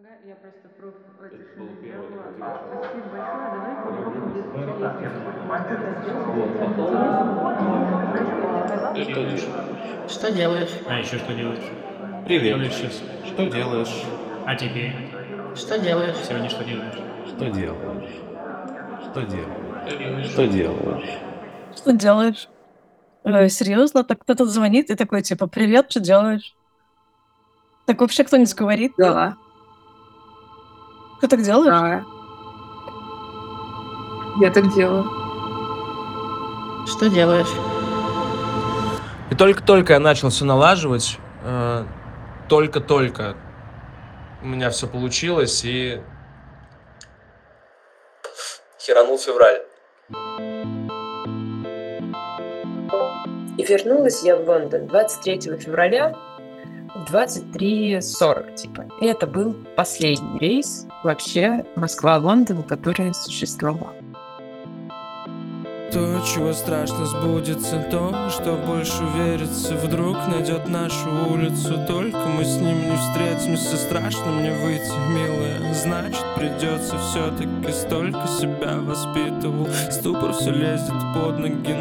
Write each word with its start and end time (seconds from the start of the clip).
Ага, 0.00 0.16
я 0.24 0.34
просто 0.36 0.68
про 0.70 0.92
тишину 1.30 1.68
сделала. 1.76 2.24
Спасибо 2.78 3.08
большое. 3.08 3.50
Давай 3.52 3.76
попробуем 3.76 4.32
без 4.32 4.46
интересности. 4.46 5.10
Что 10.08 10.32
делаешь? 10.32 10.70
А 10.86 10.98
еще 11.00 11.18
что 11.18 11.34
делаешь? 11.34 11.74
Привет. 12.24 12.56
Что 12.58 12.70
сейчас? 12.70 13.02
Что 13.24 13.46
делаешь? 13.50 14.12
А 14.46 14.56
теперь? 14.56 14.94
Что 15.54 15.78
делаешь? 15.78 16.16
Сегодня 16.26 16.48
что 16.48 16.64
делаешь? 16.64 17.04
Что 17.26 17.50
делаешь? 17.50 18.24
Что 19.00 19.22
делаешь? 19.26 20.24
Что 20.24 20.46
делаешь? 20.48 21.24
Что 21.72 21.92
делаешь? 21.92 22.50
Э, 23.24 23.48
серьезно? 23.48 24.04
Так 24.04 24.20
кто-то 24.22 24.46
звонит 24.46 24.90
и 24.90 24.96
такой, 24.96 25.22
типа, 25.22 25.46
привет, 25.48 25.90
что 25.90 26.00
делаешь? 26.00 26.56
Так 27.86 28.00
вообще 28.00 28.24
кто-нибудь 28.24 28.54
говорит? 28.54 28.94
Да, 28.96 29.39
Ты 31.20 31.28
так 31.28 31.42
делаешь? 31.42 31.70
да. 31.70 32.04
Я 34.40 34.50
так 34.50 34.72
делаю. 34.74 35.04
Что 36.86 37.10
делаешь? 37.10 37.48
И 39.30 39.34
только-только 39.34 39.92
я 39.92 40.00
начал 40.00 40.30
все 40.30 40.44
налаживать, 40.44 41.18
э, 41.44 41.84
только-только 42.48 43.36
у 44.42 44.46
меня 44.46 44.70
все 44.70 44.86
получилось, 44.86 45.62
и... 45.64 46.00
Херанул 48.80 49.18
февраль. 49.18 49.62
И 53.58 53.62
вернулась 53.62 54.22
я 54.22 54.36
в 54.36 54.48
Лондон 54.48 54.86
23 54.86 55.58
февраля 55.58 56.16
23.40, 57.08 58.54
типа. 58.54 58.86
И 59.00 59.06
это 59.06 59.26
был 59.26 59.54
последний 59.76 60.38
рейс 60.38 60.86
вообще 61.02 61.64
Москва-Лондон, 61.76 62.62
который 62.62 63.14
существовал. 63.14 63.92
То, 65.92 66.20
чего 66.24 66.52
страшно 66.52 67.04
сбудется, 67.04 67.84
то, 67.90 68.30
что 68.30 68.54
больше 68.54 69.02
верится, 69.16 69.74
вдруг 69.74 70.16
найдет 70.28 70.68
нашу 70.68 71.08
улицу. 71.28 71.84
Только 71.88 72.18
мы 72.28 72.44
с 72.44 72.58
ним 72.58 72.90
не 72.90 72.96
встретимся, 72.96 73.76
страшно 73.76 74.26
мне 74.26 74.52
выйти, 74.52 74.92
милая. 75.12 75.74
Значит, 75.74 76.24
придется 76.36 76.96
все-таки 76.98 77.72
столько 77.72 78.24
себя 78.28 78.76
воспитывал. 78.78 79.68
Ступор 79.90 80.32
все 80.32 80.50
лезет 80.50 80.94
под 81.12 81.40
ноги, 81.40 81.74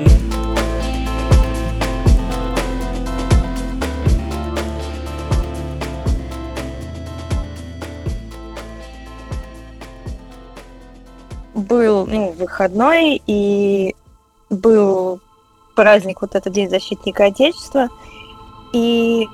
выходной, 12.59 13.21
и 13.25 13.95
был 14.49 15.21
праздник, 15.75 16.21
вот 16.21 16.35
этот 16.35 16.53
День 16.53 16.69
защитника 16.69 17.25
Отечества. 17.25 17.87
И 18.73 19.25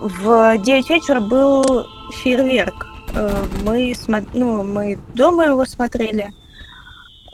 в 0.00 0.58
9 0.58 0.90
вечера 0.90 1.20
был 1.20 1.86
фейерверк. 2.22 2.86
Э, 3.14 3.44
Мы, 3.64 3.94
ну, 4.34 4.62
мы 4.62 4.98
дома 5.14 5.46
его 5.46 5.64
смотрели. 5.64 6.30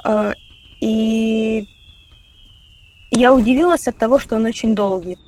Э, 0.04 0.32
И 0.80 1.66
я 3.10 3.34
удивилась 3.34 3.88
от 3.88 3.96
того, 3.98 4.18
что 4.20 4.36
он 4.36 4.44
очень 4.44 4.74
долгий. 4.74 5.18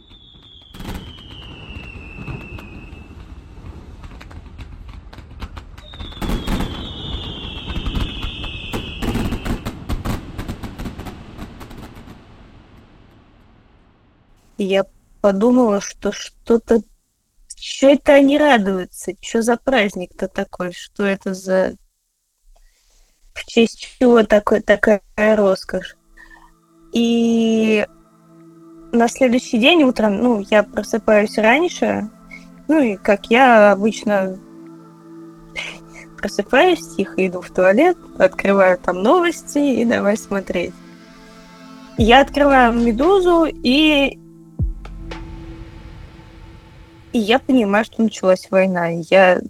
Я 14.64 14.84
подумала, 15.22 15.80
что 15.80 16.12
что-то... 16.12 16.82
Что 17.56 17.88
это 17.88 18.12
они 18.12 18.36
радуются? 18.36 19.12
Что 19.20 19.40
за 19.40 19.56
праздник-то 19.56 20.28
такой? 20.28 20.72
Что 20.72 21.04
это 21.04 21.32
за... 21.32 21.76
В 23.32 23.46
честь 23.46 23.96
чего 23.98 24.22
такой, 24.22 24.60
такая 24.60 25.00
роскошь? 25.16 25.96
И 26.92 27.86
на 28.92 29.08
следующий 29.08 29.58
день 29.58 29.84
утром, 29.84 30.18
ну, 30.18 30.44
я 30.50 30.62
просыпаюсь 30.62 31.38
раньше, 31.38 32.10
ну, 32.68 32.80
и 32.80 32.96
как 32.96 33.30
я 33.30 33.72
обычно 33.72 34.38
просыпаюсь, 36.18 36.96
тихо 36.96 37.26
иду 37.26 37.40
в 37.40 37.50
туалет, 37.50 37.96
открываю 38.18 38.76
там 38.76 39.02
новости 39.02 39.58
и 39.58 39.84
давай 39.86 40.18
смотреть. 40.18 40.74
Я 41.96 42.20
открываю 42.20 42.72
«Медузу» 42.74 43.46
и 43.46 44.19
и 47.12 47.18
я 47.18 47.38
понимаю, 47.38 47.84
что 47.84 48.02
началась 48.02 48.50
война. 48.50 48.88
Я 48.88 49.40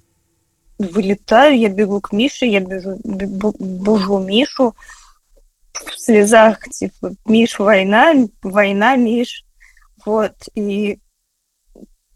вылетаю, 0.78 1.58
я 1.58 1.68
бегу 1.68 2.00
к 2.00 2.12
Мише, 2.12 2.46
я 2.46 2.60
бежу, 2.60 2.98
бужу 3.04 4.18
Мишу 4.18 4.74
в 5.74 5.98
слезах, 5.98 6.62
типа, 6.68 7.12
Миш, 7.26 7.58
война, 7.58 8.14
война, 8.42 8.96
Миш. 8.96 9.44
Вот, 10.04 10.34
и 10.54 10.98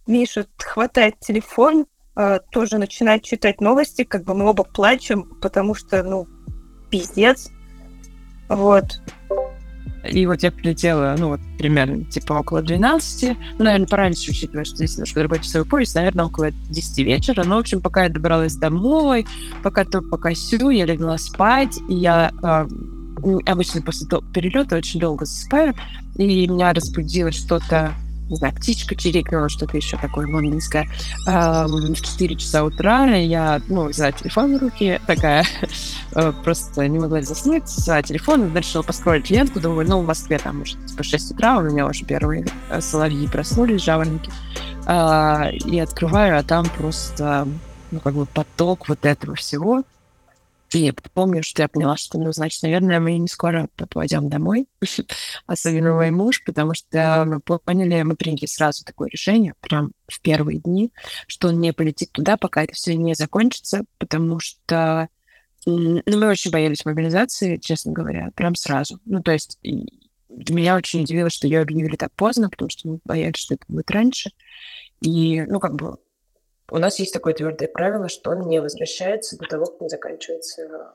Миша 0.07 0.47
хватает 0.57 1.19
телефон, 1.21 1.87
э, 2.17 2.39
тоже 2.51 2.79
начинает 2.79 3.23
читать 3.23 3.61
новости, 3.61 4.05
как 4.05 4.25
бы 4.25 4.35
мы 4.35 4.49
оба 4.49 4.65
плачем, 4.65 5.39
потому 5.41 5.75
что, 5.75 6.03
ну, 6.03 6.27
пиздец. 6.91 7.51
Вот. 8.49 9.01
И 10.11 10.27
вот 10.27 10.43
я 10.43 10.51
прилетела, 10.51 11.15
ну, 11.19 11.29
вот 11.29 11.41
примерно, 11.59 12.05
типа, 12.05 12.35
около 12.35 12.63
12, 12.63 13.37
ну, 13.59 13.65
наверное, 13.65 13.87
пораньше, 13.87 14.31
учитывая, 14.31 14.65
что 14.65 14.77
здесь 14.77 14.97
немножко 14.97 15.21
другой 15.21 15.41
часовой 15.41 15.67
пояс, 15.67 15.95
наверное, 15.95 16.27
около 16.27 16.51
10 16.51 16.99
вечера. 16.99 17.45
Ну, 17.45 17.57
в 17.57 17.61
общем, 17.61 17.81
пока 17.81 18.05
я 18.05 18.09
добралась 18.11 18.57
домой, 18.57 19.27
пока 19.63 19.85
то, 19.85 20.03
пока 20.03 20.35
сю, 20.35 20.71
я 20.71 20.85
легла 20.85 21.17
спать, 21.19 21.79
и 21.89 21.95
я 21.95 22.33
м, 22.43 23.41
обычно 23.47 23.83
после 23.83 24.07
перелета 24.33 24.77
очень 24.77 25.01
долго 25.01 25.25
засыпаю, 25.25 25.75
и 26.17 26.47
меня 26.47 26.73
разбудило 26.73 27.33
что-то, 27.33 27.95
не 28.29 28.37
знаю, 28.37 28.55
птичка 28.55 28.95
чирикнула, 28.95 29.49
что-то 29.49 29.77
еще 29.77 29.97
такое 29.97 30.27
лондонское. 30.27 30.89
Ам, 31.27 31.69
в 31.69 32.01
4 32.01 32.37
часа 32.37 32.65
утра 32.65 33.07
я, 33.15 33.61
ну, 33.69 33.89
взяла 33.89 34.13
телефон 34.13 34.59
в 34.59 34.61
руки, 34.61 35.01
такая, 35.07 35.45
э, 36.15 36.33
просто 36.43 36.87
не 36.89 36.99
могла 36.99 37.23
заснуть, 37.23 37.65
взяла 37.65 38.03
телефон, 38.03 38.55
решила 38.57 38.83
поскролить 38.83 39.31
ленту, 39.31 39.61
думаю, 39.61 39.89
ну, 39.89 40.01
в 40.01 40.07
Москве 40.07 40.39
там 40.39 40.63
уже 40.63 40.77
типа 40.87 41.03
6 41.03 41.33
утра, 41.33 41.59
у 41.59 41.63
меня 41.63 41.87
уже 41.87 42.05
первые 42.05 42.47
э, 42.71 42.81
соловьи 42.81 43.29
проснулись, 43.29 43.83
жаворонки, 43.83 44.31
А, 44.87 45.51
и 45.51 45.79
открываю, 45.79 46.39
а 46.39 46.43
там 46.43 46.67
просто, 46.77 47.49
ну, 47.91 48.01
как 48.01 48.15
бы 48.15 48.27
поток 48.27 48.89
вот 48.89 49.05
этого 49.07 49.35
всего, 49.35 49.83
и 50.75 50.93
помню, 51.13 51.43
что 51.45 51.63
я 51.63 51.69
поняла, 51.69 51.97
что, 51.97 52.19
ну, 52.19 52.33
значит, 52.33 52.63
наверное, 52.63 52.99
мы 52.99 53.17
не 53.19 53.29
скоро 53.29 53.69
попадем 53.77 54.29
домой, 54.29 54.67
особенно 55.47 55.95
мой 55.95 56.11
муж, 56.11 56.43
потому 56.45 56.75
что 56.75 57.25
мы 57.27 57.41
по- 57.41 57.59
поняли, 57.59 58.03
мы 58.03 58.17
приняли 58.17 58.47
сразу 58.47 58.85
такое 58.85 59.09
решение, 59.09 59.55
прям 59.61 59.93
в 60.09 60.21
первые 60.21 60.59
дни, 60.59 60.93
что 61.29 61.49
он 61.49 61.61
не 61.61 61.73
полетит 61.73 62.11
туда, 62.11 62.37
пока 62.37 62.65
это 62.65 62.75
все 62.75 62.97
не 62.97 63.15
закончится, 63.15 63.85
потому 63.99 64.41
что 64.41 65.09
ну, 65.67 66.03
мы 66.07 66.29
очень 66.29 66.51
боялись 66.51 66.85
мобилизации, 66.85 67.57
честно 67.57 67.93
говоря, 67.93 68.31
прям 68.35 68.55
сразу. 68.55 69.01
Ну, 69.05 69.23
то 69.23 69.33
есть 69.33 69.59
меня 69.63 70.77
очень 70.77 71.03
удивило, 71.03 71.31
что 71.31 71.47
ее 71.47 71.61
объявили 71.61 71.97
так 71.97 72.13
поздно, 72.13 72.51
потому 72.51 72.71
что 72.71 72.89
мы 72.89 73.01
боялись, 73.05 73.39
что 73.39 73.55
это 73.55 73.65
будет 73.69 73.91
раньше. 73.91 74.31
И, 75.01 75.43
ну, 75.43 75.61
как 75.61 75.75
бы, 75.75 75.99
у 76.71 76.79
нас 76.79 76.99
есть 76.99 77.13
такое 77.13 77.35
твердое 77.35 77.69
правило, 77.69 78.09
что 78.09 78.31
он 78.31 78.49
не 78.49 78.61
возвращается 78.61 79.37
до 79.37 79.47
того, 79.47 79.67
как 79.67 79.81
не 79.81 79.89
заканчивается 79.89 80.95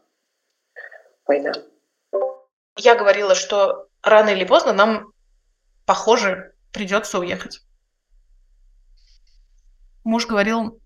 война. 1.26 1.54
Я 2.78 2.96
говорила, 2.96 3.36
что 3.36 3.88
рано 4.02 4.30
или 4.30 4.46
поздно 4.46 4.74
нам, 4.74 5.14
похоже, 5.86 6.54
придется 6.72 7.20
уехать. 7.20 7.62
Муж 10.04 10.26
говорил, 10.26 10.82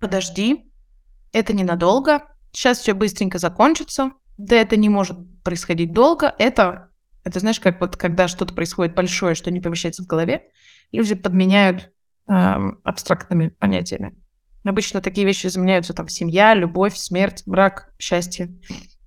подожди, 0.00 0.69
это 1.32 1.52
ненадолго, 1.52 2.22
сейчас 2.52 2.78
все 2.78 2.94
быстренько 2.94 3.38
закончится, 3.38 4.12
да 4.38 4.56
это 4.56 4.76
не 4.76 4.88
может 4.88 5.18
происходить 5.42 5.92
долго, 5.92 6.34
это, 6.38 6.90
это 7.24 7.40
знаешь, 7.40 7.60
как 7.60 7.80
вот 7.80 7.96
когда 7.96 8.28
что-то 8.28 8.54
происходит 8.54 8.94
большое, 8.94 9.34
что 9.34 9.50
не 9.50 9.60
помещается 9.60 10.02
в 10.02 10.06
голове, 10.06 10.50
люди 10.92 11.14
подменяют 11.14 11.90
эм, 12.28 12.80
абстрактными 12.84 13.48
понятиями. 13.48 14.16
Обычно 14.64 15.00
такие 15.00 15.26
вещи 15.26 15.46
заменяются 15.46 15.94
там 15.94 16.08
семья, 16.08 16.54
любовь, 16.54 16.96
смерть, 16.96 17.42
брак, 17.46 17.92
счастье. 17.98 18.54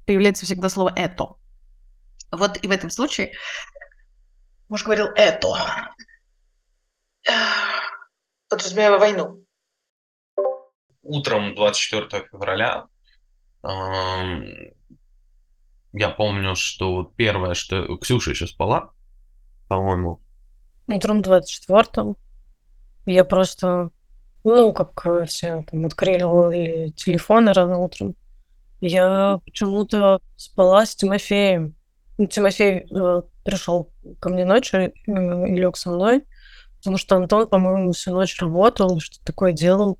Появляется 0.05 0.45
всегда 0.45 0.69
слово 0.69 0.91
«это». 0.95 1.35
Вот 2.31 2.57
и 2.63 2.67
в 2.67 2.71
этом 2.71 2.89
случае 2.89 3.33
муж 4.67 4.83
говорил 4.83 5.07
«это», 5.15 5.47
подразумевая 8.49 8.97
войну. 8.99 9.42
Утром 11.03 11.55
24 11.55 12.27
февраля 12.31 12.87
я 15.93 16.09
помню, 16.09 16.55
что 16.55 17.11
первое, 17.15 17.53
что 17.53 17.97
Ксюша 17.97 18.31
еще 18.31 18.47
спала, 18.47 18.89
по-моему. 19.67 20.19
Утром 20.87 21.21
24 21.21 22.15
я 23.05 23.23
просто, 23.23 23.91
ну, 24.43 24.73
как 24.73 25.27
все 25.27 25.63
там 25.69 25.85
открыли 25.85 26.89
телефоны 26.95 27.53
рано 27.53 27.77
утром. 27.77 28.15
Я 28.81 29.39
почему-то 29.45 30.19
спала 30.35 30.85
с 30.85 30.95
Тимофеем. 30.95 31.75
Ну, 32.17 32.27
Тимофей 32.27 32.85
э, 32.89 33.21
пришел 33.43 33.91
ко 34.19 34.29
мне 34.29 34.45
ночью 34.45 34.79
э, 34.79 34.91
и 35.07 35.55
лег 35.55 35.77
со 35.77 35.91
мной, 35.91 36.23
потому 36.77 36.97
что 36.97 37.15
Антон, 37.15 37.47
по-моему, 37.47 37.91
всю 37.93 38.11
ночь 38.11 38.39
работал, 38.41 38.99
что 38.99 39.23
такое 39.23 39.53
делал. 39.53 39.99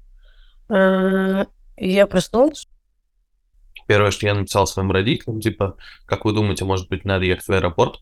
Э, 0.70 1.46
я 1.78 2.08
проснулась. 2.08 2.68
Первое, 3.88 4.12
что 4.12 4.26
я 4.26 4.34
написал 4.34 4.66
своим 4.66 4.92
родителям, 4.92 5.42
типа, 5.42 5.78
как 6.06 6.26
вы 6.26 6.34
думаете, 6.34 6.66
может 6.66 6.90
быть, 6.90 7.06
надо 7.06 7.26
ехать 7.26 7.48
в 7.48 7.52
аэропорт? 7.52 8.02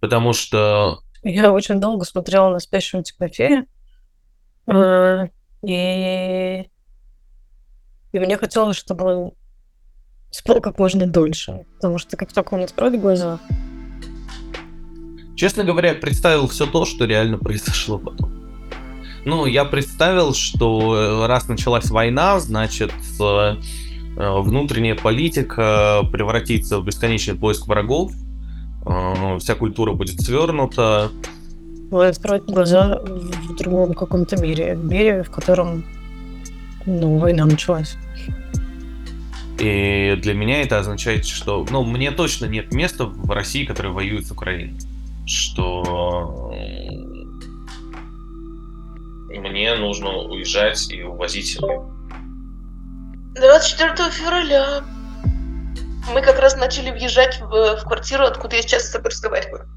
Потому 0.00 0.32
что... 0.32 1.00
Я 1.22 1.52
очень 1.52 1.80
долго 1.80 2.04
смотрела 2.04 2.50
на 2.50 2.58
спящего 2.58 3.02
Тимофея. 3.02 3.66
Э, 4.66 5.28
и... 5.62 6.68
И 8.12 8.18
мне 8.18 8.36
хотелось, 8.36 8.76
чтобы 8.76 9.04
он 9.04 9.32
спал 10.30 10.60
как 10.60 10.78
можно 10.78 11.06
дольше. 11.06 11.66
Потому 11.76 11.98
что 11.98 12.16
как 12.16 12.32
только 12.32 12.54
он 12.54 12.62
откроет 12.62 13.00
глаза... 13.00 13.40
Честно 15.36 15.64
говоря, 15.64 15.90
я 15.90 15.94
представил 15.96 16.46
все 16.46 16.64
то, 16.64 16.84
что 16.84 17.06
реально 17.06 17.38
произошло 17.38 17.98
потом. 17.98 18.33
Ну, 19.24 19.46
я 19.46 19.64
представил, 19.64 20.34
что 20.34 21.22
э, 21.24 21.26
раз 21.26 21.48
началась 21.48 21.90
война, 21.90 22.38
значит, 22.40 22.92
э, 23.20 23.56
внутренняя 24.16 24.94
политика 24.94 26.02
превратится 26.12 26.78
в 26.78 26.84
бесконечный 26.84 27.34
поиск 27.34 27.66
врагов, 27.66 28.12
э, 28.86 29.38
вся 29.38 29.54
культура 29.54 29.92
будет 29.92 30.20
свернута. 30.20 31.10
Он 31.90 32.06
откроет 32.06 32.44
глаза 32.44 33.00
в 33.02 33.56
другом 33.56 33.94
каком-то 33.94 34.36
мире, 34.36 34.74
мире, 34.74 35.22
в 35.22 35.30
котором 35.30 35.84
ну, 36.84 37.18
война 37.18 37.46
началась. 37.46 37.96
И 39.58 40.18
для 40.20 40.34
меня 40.34 40.62
это 40.62 40.80
означает, 40.80 41.24
что, 41.24 41.64
ну, 41.70 41.84
мне 41.84 42.10
точно 42.10 42.46
нет 42.46 42.74
места 42.74 43.06
в 43.06 43.30
России, 43.30 43.64
которая 43.64 43.92
воюет 43.92 44.26
с 44.26 44.32
Украиной. 44.32 44.74
Что 45.26 46.52
мне 49.38 49.74
нужно 49.74 50.10
уезжать 50.10 50.90
и 50.90 51.02
увозить 51.02 51.46
семью. 51.46 51.90
24 53.34 54.10
февраля 54.10 54.84
мы 56.12 56.22
как 56.22 56.38
раз 56.38 56.56
начали 56.56 56.90
въезжать 56.90 57.40
в, 57.40 57.76
в 57.76 57.82
квартиру, 57.84 58.24
откуда 58.24 58.56
я 58.56 58.62
сейчас 58.62 58.88
с 58.88 58.92
тобой 58.92 59.10
разговариваю. 59.10 59.68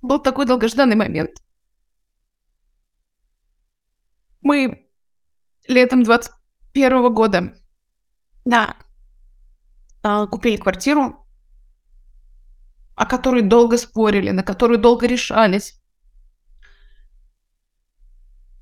Был 0.00 0.20
такой 0.20 0.46
долгожданный 0.46 0.96
момент. 0.96 1.42
Мы 4.40 4.88
летом 5.66 6.02
21 6.02 7.12
года, 7.12 7.54
да, 8.44 8.76
а, 10.02 10.26
купили 10.26 10.56
квартиру, 10.56 11.26
о 12.94 13.06
которой 13.06 13.42
долго 13.42 13.76
спорили, 13.76 14.30
на 14.30 14.42
которую 14.42 14.78
долго 14.78 15.06
решались. 15.06 15.77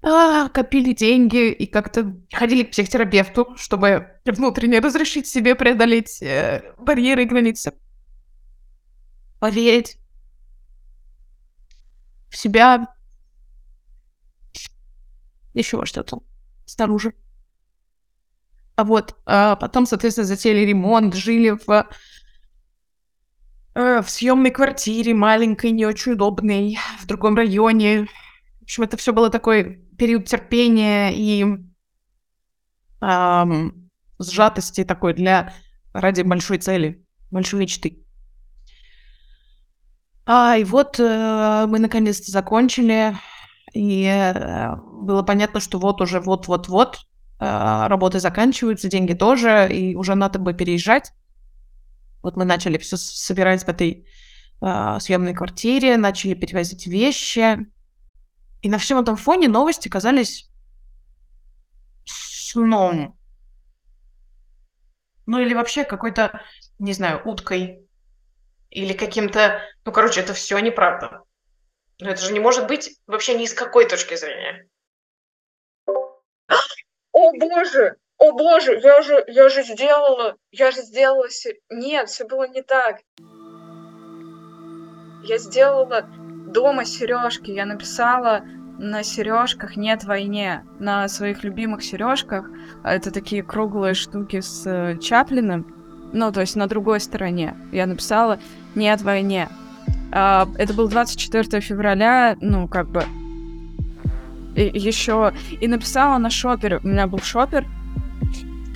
А, 0.08 0.48
копили 0.50 0.92
деньги 0.92 1.50
и 1.50 1.66
как-то 1.66 2.16
ходили 2.32 2.62
к 2.62 2.70
психотерапевту, 2.70 3.56
чтобы 3.56 4.20
внутренне 4.24 4.78
разрешить 4.78 5.26
себе 5.26 5.56
преодолеть 5.56 6.22
э, 6.22 6.62
барьеры 6.78 7.24
и 7.24 7.26
границы. 7.26 7.72
Поверить 9.40 9.98
в 12.28 12.36
себя. 12.36 12.86
Еще 15.54 15.84
что-то 15.84 16.22
снаружи. 16.66 17.12
А 18.76 18.84
вот, 18.84 19.16
а 19.26 19.56
потом, 19.56 19.86
соответственно, 19.86 20.26
затеяли 20.28 20.60
ремонт, 20.60 21.14
жили 21.14 21.58
в, 21.66 21.88
э, 23.74 24.02
в 24.02 24.08
съемной 24.08 24.52
квартире, 24.52 25.14
маленькой, 25.14 25.72
не 25.72 25.84
очень 25.84 26.12
удобной, 26.12 26.78
в 27.00 27.06
другом 27.06 27.34
районе. 27.34 28.06
В 28.60 28.62
общем, 28.62 28.84
это 28.84 28.96
все 28.96 29.12
было 29.12 29.30
такой 29.30 29.82
период 29.96 30.26
терпения 30.26 31.12
и 31.12 31.44
эм, 33.00 33.90
сжатости 34.18 34.84
такой 34.84 35.14
для 35.14 35.52
ради 35.92 36.22
большой 36.22 36.58
цели, 36.58 37.04
большой 37.30 37.60
мечты. 37.60 38.04
А, 40.26 40.56
и 40.56 40.64
вот 40.64 40.98
э, 40.98 41.66
мы 41.68 41.78
наконец-то 41.78 42.30
закончили, 42.32 43.16
и 43.72 44.04
э, 44.04 44.74
было 44.76 45.22
понятно, 45.22 45.60
что 45.60 45.78
вот 45.78 46.00
уже 46.00 46.20
вот-вот-вот 46.20 46.98
э, 47.38 47.86
работы 47.86 48.18
заканчиваются, 48.18 48.88
деньги 48.88 49.12
тоже, 49.12 49.68
и 49.70 49.94
уже 49.94 50.14
надо 50.16 50.40
бы 50.40 50.52
переезжать. 50.52 51.12
Вот 52.22 52.36
мы 52.36 52.44
начали 52.44 52.76
все 52.78 52.96
собирать 52.96 53.64
в 53.64 53.68
этой 53.68 54.08
э, 54.60 54.96
съемной 54.98 55.32
квартире, 55.32 55.96
начали 55.96 56.34
перевозить 56.34 56.88
вещи. 56.88 57.66
И 58.66 58.68
на 58.68 58.78
всем 58.78 58.98
этом 58.98 59.14
фоне 59.14 59.46
новости 59.46 59.88
казались 59.88 60.50
сном. 62.04 63.16
Ну 65.24 65.38
или 65.38 65.54
вообще 65.54 65.84
какой-то, 65.84 66.42
не 66.80 66.92
знаю, 66.92 67.22
уткой. 67.24 67.88
Или 68.70 68.92
каким-то... 68.92 69.62
Ну, 69.84 69.92
короче, 69.92 70.20
это 70.20 70.34
все 70.34 70.58
неправда. 70.58 71.22
Но 72.00 72.10
это 72.10 72.20
же 72.22 72.32
не 72.32 72.40
может 72.40 72.66
быть 72.66 72.98
вообще 73.06 73.38
ни 73.38 73.46
с 73.46 73.54
какой 73.54 73.88
точки 73.88 74.16
зрения. 74.16 74.68
О 77.12 77.32
боже! 77.38 77.98
О 78.18 78.32
боже! 78.32 78.80
Я 78.82 79.00
же, 79.02 79.24
я 79.28 79.48
же 79.48 79.62
сделала! 79.62 80.36
Я 80.50 80.72
же 80.72 80.82
сделала... 80.82 81.28
Нет, 81.70 82.08
все 82.08 82.26
было 82.26 82.48
не 82.48 82.62
так. 82.62 83.02
Я 85.22 85.38
сделала 85.38 86.02
дома 86.02 86.84
сережки. 86.84 87.52
Я 87.52 87.64
написала 87.64 88.42
на 88.78 89.02
сережках 89.02 89.76
нет 89.76 90.04
войне. 90.04 90.64
На 90.78 91.08
своих 91.08 91.44
любимых 91.44 91.82
сережках. 91.82 92.50
Это 92.84 93.10
такие 93.10 93.42
круглые 93.42 93.94
штуки 93.94 94.40
с 94.40 94.66
э, 94.66 94.98
Чаплиным. 94.98 95.66
Ну, 96.12 96.32
то 96.32 96.40
есть 96.40 96.56
на 96.56 96.66
другой 96.66 97.00
стороне. 97.00 97.54
Я 97.72 97.86
написала 97.86 98.38
нет 98.74 99.02
войне. 99.02 99.48
А, 100.12 100.48
это 100.56 100.72
был 100.74 100.88
24 100.88 101.60
февраля, 101.60 102.36
ну, 102.40 102.68
как 102.68 102.88
бы, 102.88 103.04
еще 104.54 105.32
и 105.60 105.68
написала 105.68 106.18
на 106.18 106.30
шопере. 106.30 106.80
У 106.82 106.86
меня 106.86 107.06
был 107.06 107.18
шопер 107.18 107.66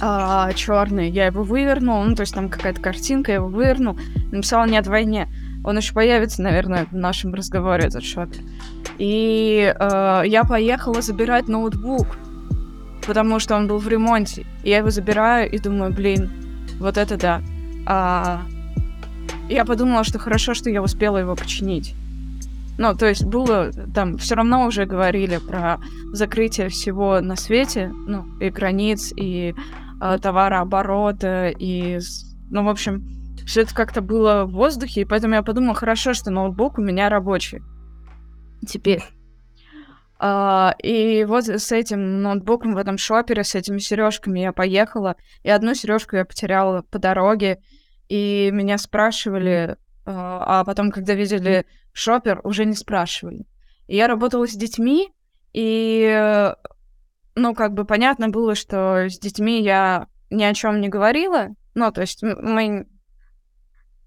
а, 0.01 0.53
черный, 0.55 1.11
я 1.11 1.27
его 1.27 1.43
вывернул, 1.43 2.03
ну, 2.03 2.15
то 2.15 2.23
есть 2.23 2.35
там 2.35 2.49
какая-то 2.49 2.81
картинка, 2.81 3.33
я 3.33 3.37
его 3.37 3.49
вывернул, 3.49 3.99
написала 4.33 4.65
«Нет 4.65 4.87
войне». 4.87 5.29
Он 5.65 5.77
еще 5.77 5.93
появится, 5.93 6.43
наверное, 6.43 6.87
в 6.91 6.95
нашем 6.95 7.35
разговоре, 7.35 7.85
этот 7.85 8.05
шопер. 8.05 8.41
И 8.99 9.75
э, 9.79 10.23
я 10.27 10.45
поехала 10.45 11.03
забирать 11.03 11.49
ноутбук, 11.49 12.07
потому 13.07 13.39
что 13.39 13.57
он 13.57 13.67
был 13.67 13.79
в 13.79 13.89
ремонте. 13.89 14.47
И 14.63 14.71
я 14.71 14.79
его 14.79 14.91
забираю 14.91 15.51
и 15.51 15.59
думаю, 15.59 15.93
блин, 15.93 16.31
вот 16.79 16.97
это 16.97 17.17
да. 17.17 17.43
А, 17.87 18.43
я 19.49 19.65
подумала, 19.65 20.05
что 20.05 20.19
хорошо, 20.19 20.55
что 20.55 20.71
я 20.71 20.83
успела 20.83 21.19
его 21.19 21.35
починить. 21.35 21.95
Ну, 22.79 22.95
то 22.95 23.07
есть 23.07 23.25
было 23.25 23.71
там, 23.95 24.17
все 24.17 24.37
равно 24.37 24.65
уже 24.65 24.87
говорили 24.87 25.37
про 25.37 25.81
закрытие 26.13 26.71
всего 26.71 27.21
на 27.21 27.37
свете, 27.37 27.93
ну, 28.07 28.25
и 28.41 28.49
границ, 28.49 29.13
и 29.15 29.55
э, 30.01 30.19
товарооборота, 30.23 31.53
и, 31.59 31.99
ну, 32.49 32.65
в 32.65 32.69
общем, 32.69 33.20
все 33.47 33.63
это 33.63 33.75
как-то 33.75 34.01
было 34.01 34.45
в 34.45 34.53
воздухе, 34.53 35.03
и 35.03 35.05
поэтому 35.05 35.35
я 35.35 35.43
подумала, 35.43 35.75
хорошо, 35.75 36.15
что 36.15 36.31
ноутбук 36.31 36.79
у 36.79 36.83
меня 36.83 37.09
рабочий. 37.09 37.63
Теперь. 38.67 39.03
Uh, 40.21 40.75
и 40.83 41.25
вот 41.25 41.49
с 41.49 41.73
этим 41.73 42.21
ноутбуком 42.21 42.75
в 42.75 42.77
этом 42.77 42.99
шопере, 42.99 43.43
с 43.43 43.55
этими 43.55 43.79
сережками 43.79 44.41
я 44.41 44.53
поехала, 44.53 45.17
и 45.43 45.49
одну 45.49 45.75
сережку 45.75 46.17
я 46.17 46.27
потеряла 46.27 46.83
по 46.83 46.99
дороге, 46.99 47.63
и 48.11 48.51
меня 48.53 48.77
спрашивали, 48.77 49.71
uh, 49.71 49.77
а 50.05 50.65
потом, 50.67 50.91
когда 50.91 51.15
видели 51.15 51.65
шопер, 51.95 52.43
уже 52.45 52.67
не 52.67 52.75
спрашивали. 52.75 53.47
И 53.87 53.97
я 53.97 54.09
работала 54.09 54.47
с 54.47 54.53
детьми, 54.53 55.09
и, 55.55 56.53
ну, 57.35 57.55
как 57.55 57.73
бы 57.73 57.87
понятно 57.87 58.29
было, 58.29 58.55
что 58.55 59.09
с 59.09 59.19
детьми 59.19 59.63
я 59.63 60.07
ни 60.29 60.43
о 60.43 60.53
чем 60.53 60.83
не 60.83 60.91
говорила, 60.91 61.49
ну, 61.75 61.91
то 61.93 62.03
есть 62.03 62.23
мы 62.23 62.81
а, 62.81 63.00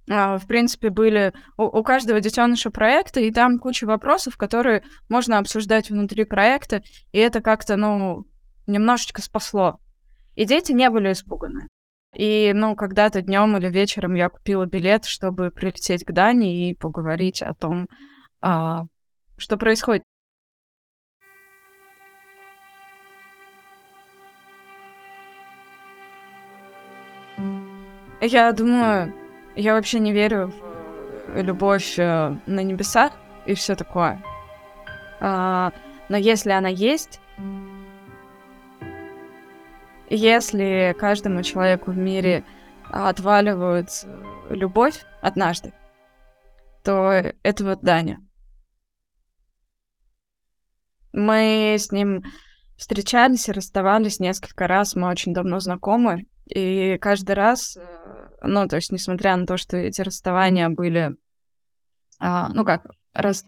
в 0.07 0.41
принципе, 0.47 0.89
были 0.89 1.33
у, 1.57 1.63
у 1.63 1.83
каждого 1.83 2.19
детеныша 2.19 2.71
проекты, 2.71 3.27
и 3.27 3.31
там 3.31 3.59
куча 3.59 3.85
вопросов, 3.85 4.35
которые 4.37 4.83
можно 5.09 5.37
обсуждать 5.37 5.89
внутри 5.89 6.25
проекта, 6.25 6.83
и 7.11 7.19
это 7.19 7.41
как-то, 7.41 7.77
ну, 7.77 8.25
немножечко 8.67 9.21
спасло. 9.21 9.79
И 10.35 10.45
дети 10.45 10.71
не 10.71 10.89
были 10.89 11.11
испуганы. 11.11 11.67
И, 12.15 12.51
ну, 12.53 12.75
когда-то 12.75 13.21
днем 13.21 13.57
или 13.57 13.69
вечером 13.69 14.13
я 14.15 14.29
купила 14.29 14.65
билет, 14.65 15.05
чтобы 15.05 15.51
прилететь 15.51 16.05
к 16.05 16.11
Дане 16.11 16.69
и 16.69 16.75
поговорить 16.75 17.41
о 17.41 17.53
том, 17.53 17.87
а, 18.41 18.83
что 19.37 19.57
происходит. 19.57 20.03
Я 28.21 28.51
думаю, 28.53 29.13
я 29.55 29.73
вообще 29.73 29.99
не 29.99 30.11
верю 30.11 30.51
в 31.27 31.41
любовь 31.41 31.97
э, 31.97 32.37
на 32.45 32.63
небесах 32.63 33.13
и 33.45 33.53
все 33.53 33.75
такое. 33.75 34.21
А, 35.19 35.71
но 36.09 36.17
если 36.17 36.51
она 36.51 36.69
есть, 36.69 37.19
если 40.09 40.95
каждому 40.99 41.43
человеку 41.43 41.91
в 41.91 41.97
мире 41.97 42.43
отваливают 42.91 43.89
любовь 44.49 45.05
однажды, 45.21 45.73
то 46.83 47.11
это 47.41 47.63
вот 47.63 47.81
Даня. 47.81 48.19
Мы 51.13 51.75
с 51.77 51.91
ним 51.91 52.23
встречались 52.75 53.47
и 53.47 53.51
расставались 53.51 54.19
несколько 54.19 54.67
раз, 54.67 54.95
мы 54.95 55.09
очень 55.09 55.33
давно 55.33 55.59
знакомы, 55.59 56.25
и 56.45 56.97
каждый 56.99 57.33
раз, 57.33 57.77
э, 57.77 58.29
ну, 58.41 58.67
то 58.67 58.75
есть, 58.75 58.91
несмотря 58.91 59.35
на 59.35 59.45
то, 59.45 59.57
что 59.57 59.77
эти 59.77 60.01
расставания 60.01 60.69
были, 60.69 61.15
а, 62.19 62.49
ну 62.49 62.65
как, 62.65 62.85
раз, 63.13 63.45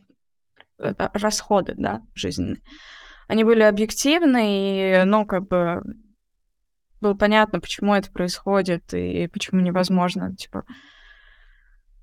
э, 0.80 0.94
расходы, 1.14 1.74
да, 1.78 2.02
жизненные, 2.14 2.62
они 3.28 3.44
были 3.44 3.64
объективны, 3.64 5.02
и, 5.02 5.04
ну, 5.06 5.26
как 5.26 5.48
бы 5.48 5.82
было 7.02 7.14
понятно, 7.14 7.60
почему 7.60 7.94
это 7.94 8.12
происходит 8.12 8.94
и 8.94 9.28
почему 9.28 9.62
невозможно, 9.62 10.36
типа, 10.36 10.64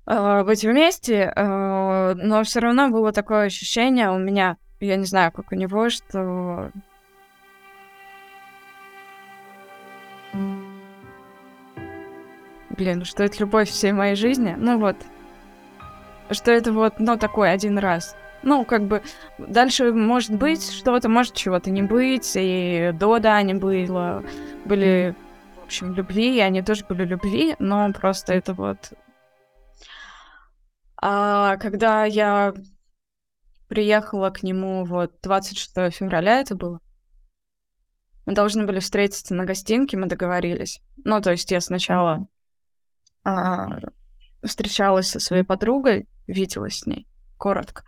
э, 0.05 0.43
быть 0.43 0.63
вместе, 0.63 1.33
но 1.35 2.43
все 2.43 2.59
равно 2.59 2.89
было 2.89 3.11
такое 3.11 3.45
ощущение 3.45 4.11
у 4.11 4.19
меня, 4.19 4.57
я 4.79 4.97
не 4.97 5.05
знаю, 5.05 5.31
как 5.31 5.51
у 5.51 5.55
него, 5.55 5.89
что 5.89 6.71
блин, 12.83 13.05
что 13.05 13.23
это 13.23 13.39
любовь 13.39 13.69
всей 13.69 13.93
моей 13.93 14.15
жизни, 14.15 14.55
ну 14.57 14.77
вот, 14.77 14.97
что 16.31 16.51
это 16.51 16.73
вот, 16.73 16.99
ну, 16.99 17.17
такой 17.17 17.51
один 17.51 17.77
раз. 17.77 18.15
Ну, 18.43 18.65
как 18.65 18.83
бы, 18.83 19.01
дальше 19.37 19.93
может 19.93 20.35
быть 20.35 20.69
что-то, 20.69 21.07
может 21.07 21.33
чего-то 21.33 21.71
не 21.71 21.81
быть, 21.81 22.33
и 22.35 22.91
до 22.93 23.19
Дани 23.19 23.53
было, 23.53 24.21
были, 24.65 25.15
в 25.61 25.63
общем, 25.63 25.93
любви, 25.93 26.35
и 26.35 26.41
они 26.41 26.61
тоже 26.61 26.83
были 26.83 27.05
любви, 27.05 27.55
но 27.59 27.91
просто 27.93 28.33
это 28.33 28.53
вот... 28.53 28.91
А 30.97 31.57
когда 31.57 32.03
я 32.03 32.53
приехала 33.69 34.29
к 34.29 34.43
нему, 34.43 34.83
вот, 34.83 35.13
26 35.21 35.93
февраля 35.95 36.41
это 36.41 36.55
было, 36.55 36.79
мы 38.25 38.33
должны 38.33 38.65
были 38.65 38.79
встретиться 38.79 39.33
на 39.35 39.45
гостинке, 39.45 39.97
мы 39.97 40.07
договорились. 40.07 40.81
Ну, 41.05 41.21
то 41.21 41.31
есть 41.31 41.49
я 41.51 41.61
сначала 41.61 42.27
а, 43.23 43.79
встречалась 44.43 45.09
со 45.09 45.19
своей 45.19 45.43
подругой, 45.43 46.07
виделась 46.27 46.79
с 46.79 46.85
ней 46.85 47.07
коротко. 47.37 47.83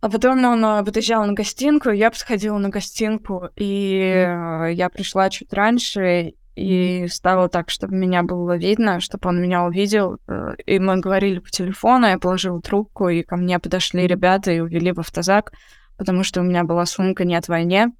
А 0.00 0.08
потом 0.08 0.42
он 0.44 0.84
подъезжал 0.84 1.26
на 1.26 1.34
гостинку, 1.34 1.90
я 1.90 2.10
подходила 2.10 2.56
на 2.58 2.70
гостинку, 2.70 3.50
и 3.54 4.24
mm. 4.26 4.72
я 4.72 4.88
пришла 4.88 5.28
чуть 5.28 5.52
раньше, 5.52 6.34
и 6.56 7.06
стало 7.08 7.48
так, 7.48 7.70
чтобы 7.70 7.94
меня 7.94 8.22
было 8.22 8.56
видно, 8.56 9.00
чтобы 9.00 9.28
он 9.28 9.42
меня 9.42 9.64
увидел. 9.64 10.18
Э, 10.26 10.54
и 10.66 10.78
мы 10.78 10.98
говорили 11.00 11.38
по 11.38 11.50
телефону, 11.50 12.06
я 12.06 12.18
положила 12.18 12.60
трубку, 12.60 13.08
и 13.08 13.22
ко 13.22 13.36
мне 13.36 13.58
подошли 13.58 14.06
ребята 14.06 14.52
и 14.52 14.60
увели 14.60 14.92
в 14.92 15.00
автозак, 15.00 15.52
потому 15.96 16.24
что 16.24 16.40
у 16.40 16.44
меня 16.44 16.64
была 16.64 16.86
сумка 16.86 17.24
«Нет 17.24 17.48
войне», 17.48 17.92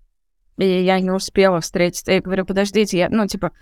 и 0.59 0.83
я 0.83 1.01
не 1.01 1.11
успела 1.11 1.61
встретить. 1.61 2.07
Я 2.07 2.21
говорю, 2.21 2.45
подождите, 2.45 2.99
я, 2.99 3.09
ну, 3.09 3.27
типа, 3.27 3.53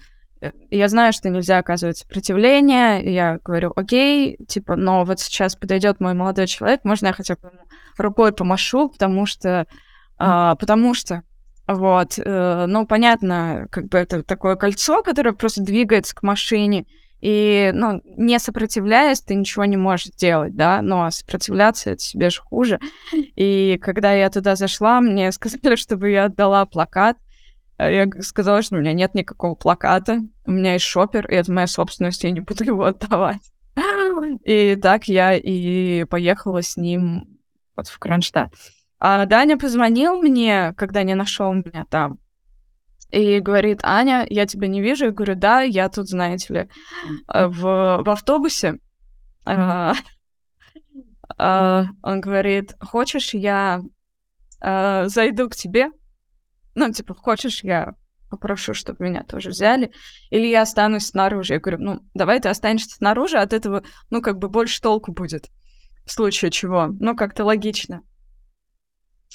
я 0.71 0.89
знаю, 0.89 1.13
что 1.13 1.29
нельзя 1.31 1.59
оказывать 1.59 1.99
сопротивление, 1.99 3.13
я 3.13 3.39
говорю, 3.45 3.73
окей, 3.75 4.37
типа, 4.49 4.77
но 4.77 5.05
вот 5.05 5.21
сейчас 5.21 5.57
подойдет 5.57 6.01
мой 6.01 6.15
молодой 6.15 6.47
человек, 6.47 6.85
можно 6.85 7.09
я 7.09 7.13
хотя 7.13 7.35
бы 7.35 7.51
рукой 7.97 8.33
помашу, 8.33 8.89
потому 8.89 9.27
что, 9.27 9.67
а, 10.19 10.55
потому 10.57 10.95
что, 10.95 11.23
вот, 11.67 12.19
э, 12.19 12.65
ну, 12.67 12.87
понятно, 12.87 13.67
как 13.71 13.89
бы 13.89 13.99
это 13.99 14.23
такое 14.23 14.57
кольцо, 14.57 15.03
которое 15.03 15.33
просто 15.33 15.63
двигается 15.63 16.15
к 16.15 16.23
машине, 16.23 16.87
и, 17.21 17.73
ну, 17.75 18.01
не 18.17 18.39
сопротивляясь, 18.39 19.21
ты 19.21 19.35
ничего 19.35 19.65
не 19.65 19.77
можешь 19.77 20.07
делать, 20.17 20.55
да, 20.55 20.83
но 20.83 21.11
сопротивляться 21.11 21.91
это 21.91 22.01
себе 22.01 22.31
же 22.31 22.41
хуже. 22.41 22.79
И 23.13 23.79
когда 23.83 24.13
я 24.13 24.31
туда 24.31 24.55
зашла, 24.55 25.01
мне 25.01 25.33
сказали, 25.33 25.75
чтобы 25.75 26.11
я 26.11 26.27
отдала 26.27 26.65
плакат, 26.65 27.19
я 27.79 28.09
сказала, 28.21 28.63
что 28.63 28.77
у 28.77 28.79
меня 28.81 28.93
нет 28.93 29.15
никакого 29.15 29.55
плаката, 29.55 30.21
у 30.47 30.51
меня 30.51 30.75
есть 30.75 30.85
шопер, 30.85 31.27
и 31.31 31.35
это 31.35 31.53
моя 31.53 31.67
собственность, 31.67 32.25
я 32.25 32.31
не 32.31 32.41
буду 32.41 32.65
его 32.65 32.85
отдавать. 32.85 33.43
И 34.45 34.77
так 34.77 35.05
я 35.05 35.35
и 35.35 36.05
поехала 36.05 36.63
с 36.63 36.77
ним 36.77 37.39
вот 37.77 37.87
в 37.89 37.99
Кронштадт. 37.99 38.53
А 38.99 39.25
Даня 39.27 39.57
позвонил 39.57 40.21
мне, 40.21 40.75
когда 40.77 41.05
не 41.05 41.15
нашел 41.15 41.53
меня 41.53 41.87
там, 41.89 42.19
и 43.11 43.41
говорит, 43.41 43.81
Аня, 43.83 44.27
я 44.29 44.47
тебя 44.47 44.69
не 44.69 44.83
вижу. 44.83 45.07
Я 45.07 45.11
говорю, 45.13 45.35
да, 45.35 45.63
я 45.63 45.89
тут, 45.89 46.09
знаете 46.09 46.53
ли, 46.55 46.69
э, 47.33 47.47
в, 47.47 48.03
в 48.05 48.11
автобусе. 48.11 48.81
А, 49.47 49.95
а, 51.39 51.87
он 52.03 52.21
говорит, 52.21 52.75
хочешь, 52.81 53.33
я 53.33 53.81
а, 54.61 55.09
зайду 55.09 55.49
к 55.49 55.57
тебе? 55.57 55.91
Ну, 56.79 56.93
типа, 56.93 57.13
хочешь, 57.13 57.65
я 57.65 57.95
попрошу, 58.31 58.73
чтобы 58.73 59.05
меня 59.05 59.25
тоже 59.25 59.49
взяли, 59.51 59.91
или 60.31 60.47
я 60.47 60.63
останусь 60.63 61.09
снаружи. 61.09 61.55
Я 61.55 61.59
говорю, 61.59 61.83
ну, 61.83 62.01
давай 62.15 62.39
ты 62.39 62.49
останешься 62.49 62.95
снаружи, 62.95 63.37
от 63.37 63.53
этого, 63.53 63.83
ну, 64.11 64.23
как 64.23 64.39
бы 64.39 64.49
больше 64.49 64.81
толку 64.81 65.11
будет, 65.11 65.51
в 66.07 66.13
случае 66.13 66.53
чего. 66.53 66.87
Ну, 66.87 67.17
как-то 67.17 67.45
логично. 67.45 68.03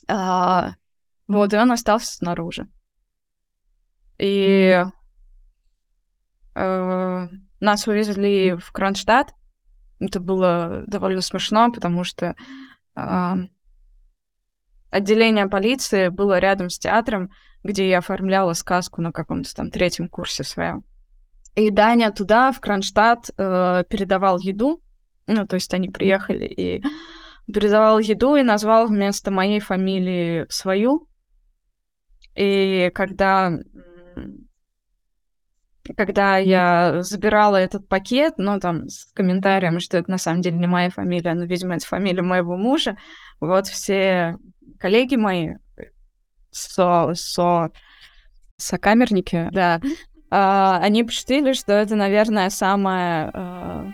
А, 0.07 0.75
вот, 1.27 1.53
и 1.53 1.57
он 1.57 1.73
остался 1.73 2.15
снаружи. 2.15 2.69
И 4.19 4.81
э, 6.55 7.27
нас 7.59 7.87
увезли 7.87 8.55
в 8.55 8.71
Кронштадт. 8.71 9.33
Это 9.99 10.21
было 10.21 10.85
довольно 10.87 11.19
смешно, 11.19 11.69
потому 11.73 12.05
что 12.05 12.37
э, 12.95 13.33
отделение 14.93 15.47
полиции 15.47 16.09
было 16.09 16.39
рядом 16.39 16.69
с 16.69 16.77
театром, 16.77 17.31
где 17.63 17.89
я 17.89 17.99
оформляла 17.99 18.53
сказку 18.53 19.01
на 19.01 19.11
каком-то 19.11 19.53
там 19.55 19.71
третьем 19.71 20.07
курсе 20.07 20.43
своем. 20.43 20.83
И 21.55 21.69
Даня 21.69 22.11
туда, 22.11 22.51
в 22.51 22.59
Кронштадт, 22.59 23.29
э, 23.37 23.83
передавал 23.89 24.39
еду. 24.39 24.81
Ну, 25.27 25.47
то 25.47 25.55
есть 25.55 25.73
они 25.73 25.89
приехали 25.89 26.45
и 26.45 26.83
передавал 27.51 27.99
еду 27.99 28.35
и 28.35 28.43
назвал 28.43 28.87
вместо 28.87 29.31
моей 29.31 29.59
фамилии 29.59 30.45
свою. 30.49 31.07
И 32.35 32.91
когда 32.93 33.51
когда 35.97 36.37
я 36.37 37.01
забирала 37.01 37.57
этот 37.57 37.89
пакет, 37.89 38.35
ну, 38.37 38.57
там, 38.59 38.87
с 38.87 39.11
комментарием, 39.13 39.81
что 39.81 39.97
это 39.97 40.09
на 40.09 40.17
самом 40.17 40.41
деле 40.41 40.57
не 40.57 40.67
моя 40.67 40.89
фамилия, 40.89 41.33
но, 41.33 41.43
видимо, 41.43 41.75
это 41.75 41.85
фамилия 41.85 42.21
моего 42.21 42.55
мужа, 42.55 42.95
вот 43.41 43.67
все 43.67 44.37
коллеги 44.83 45.15
мои, 45.15 45.53
со, 46.51 47.13
со, 47.15 47.71
сокамерники, 48.57 49.47
да, 49.53 49.79
а, 50.29 50.77
они 50.83 51.05
посчитали, 51.05 51.53
что 51.53 51.71
это, 51.71 51.95
наверное, 51.95 52.49
самое... 52.49 53.31
А... 53.33 53.87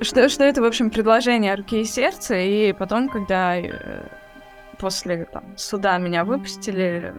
Что, 0.00 0.30
что 0.30 0.44
это, 0.44 0.62
в 0.62 0.64
общем, 0.64 0.88
предложение 0.88 1.56
руки 1.56 1.82
и 1.82 1.84
сердца, 1.84 2.34
и 2.34 2.72
потом, 2.72 3.10
когда 3.10 3.58
э, 3.58 4.08
после 4.80 5.26
там, 5.26 5.56
суда 5.56 5.98
меня 5.98 6.24
выпустили, 6.24 7.14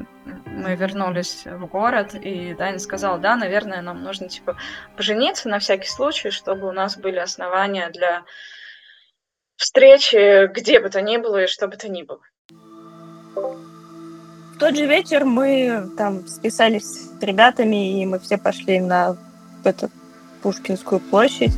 мы 0.45 0.75
вернулись 0.75 1.43
в 1.45 1.65
город, 1.67 2.15
и 2.15 2.53
Даня 2.55 2.79
сказал, 2.79 3.19
да, 3.19 3.35
наверное, 3.35 3.81
нам 3.81 4.03
нужно, 4.03 4.27
типа, 4.27 4.57
пожениться 4.97 5.47
на 5.47 5.59
всякий 5.59 5.87
случай, 5.87 6.31
чтобы 6.31 6.67
у 6.67 6.71
нас 6.71 6.97
были 6.97 7.17
основания 7.17 7.89
для 7.89 8.23
встречи 9.61 10.47
где 10.47 10.79
бы 10.79 10.89
то 10.89 11.01
ни 11.01 11.17
было 11.17 11.43
и 11.43 11.47
что 11.47 11.67
бы 11.67 11.77
то 11.77 11.87
ни 11.87 12.01
было. 12.01 12.19
тот 14.59 14.75
же 14.75 14.87
вечер 14.87 15.23
мы 15.23 15.87
там 15.97 16.27
списались 16.27 16.83
с 16.83 17.21
ребятами, 17.21 18.01
и 18.01 18.05
мы 18.07 18.19
все 18.19 18.37
пошли 18.37 18.79
на 18.79 19.15
эту 19.63 19.91
Пушкинскую 20.41 20.99
площадь. 20.99 21.53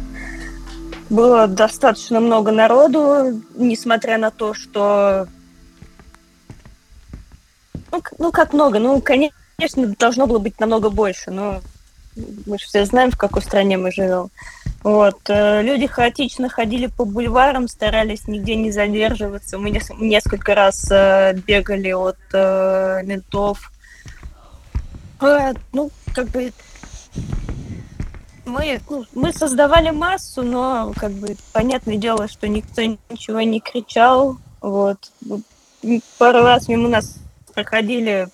Было 1.09 1.47
достаточно 1.47 2.19
много 2.19 2.51
народу, 2.51 3.41
несмотря 3.55 4.17
на 4.17 4.31
то, 4.31 4.53
что... 4.53 5.27
Ну, 7.93 8.01
ну 8.17 8.31
как 8.31 8.53
много? 8.53 8.79
Ну, 8.79 8.99
конечно, 9.01 9.87
должно 9.99 10.25
было 10.25 10.39
быть 10.39 10.59
намного 10.59 10.89
больше, 10.89 11.29
но 11.29 11.61
мы 12.47 12.57
же 12.57 12.65
все 12.65 12.85
знаем, 12.85 13.11
в 13.11 13.17
какой 13.17 13.43
стране 13.43 13.77
мы 13.77 13.91
живем. 13.91 14.29
Вот. 14.81 15.19
э, 15.29 15.61
Люди 15.61 15.85
хаотично 15.85 16.49
ходили 16.49 16.87
по 16.87 17.05
бульварам, 17.05 17.67
старались 17.67 18.27
нигде 18.27 18.55
не 18.55 18.71
задерживаться. 18.71 19.59
Мы 19.59 19.69
нес- 19.69 19.91
несколько 19.99 20.55
раз 20.55 20.87
э, 20.91 21.33
бегали 21.45 21.91
от 21.91 22.17
э, 22.33 23.01
ментов. 23.03 23.71
Ну, 25.71 25.91
как 26.15 26.27
бы 26.29 26.51
мы, 28.45 28.81
ну, 28.89 29.05
мы 29.13 29.31
создавали 29.33 29.91
массу, 29.91 30.41
но 30.41 30.93
как 30.97 31.11
бы 31.11 31.37
понятное 31.53 31.97
дело, 31.97 32.27
что 32.27 32.47
никто 32.47 32.81
ничего 32.81 33.41
не 33.41 33.59
кричал. 33.59 34.37
Вот. 34.61 35.11
Пару 36.17 36.41
раз 36.41 36.67
мимо 36.67 36.89
нас 36.89 37.17
проходили 37.53 38.27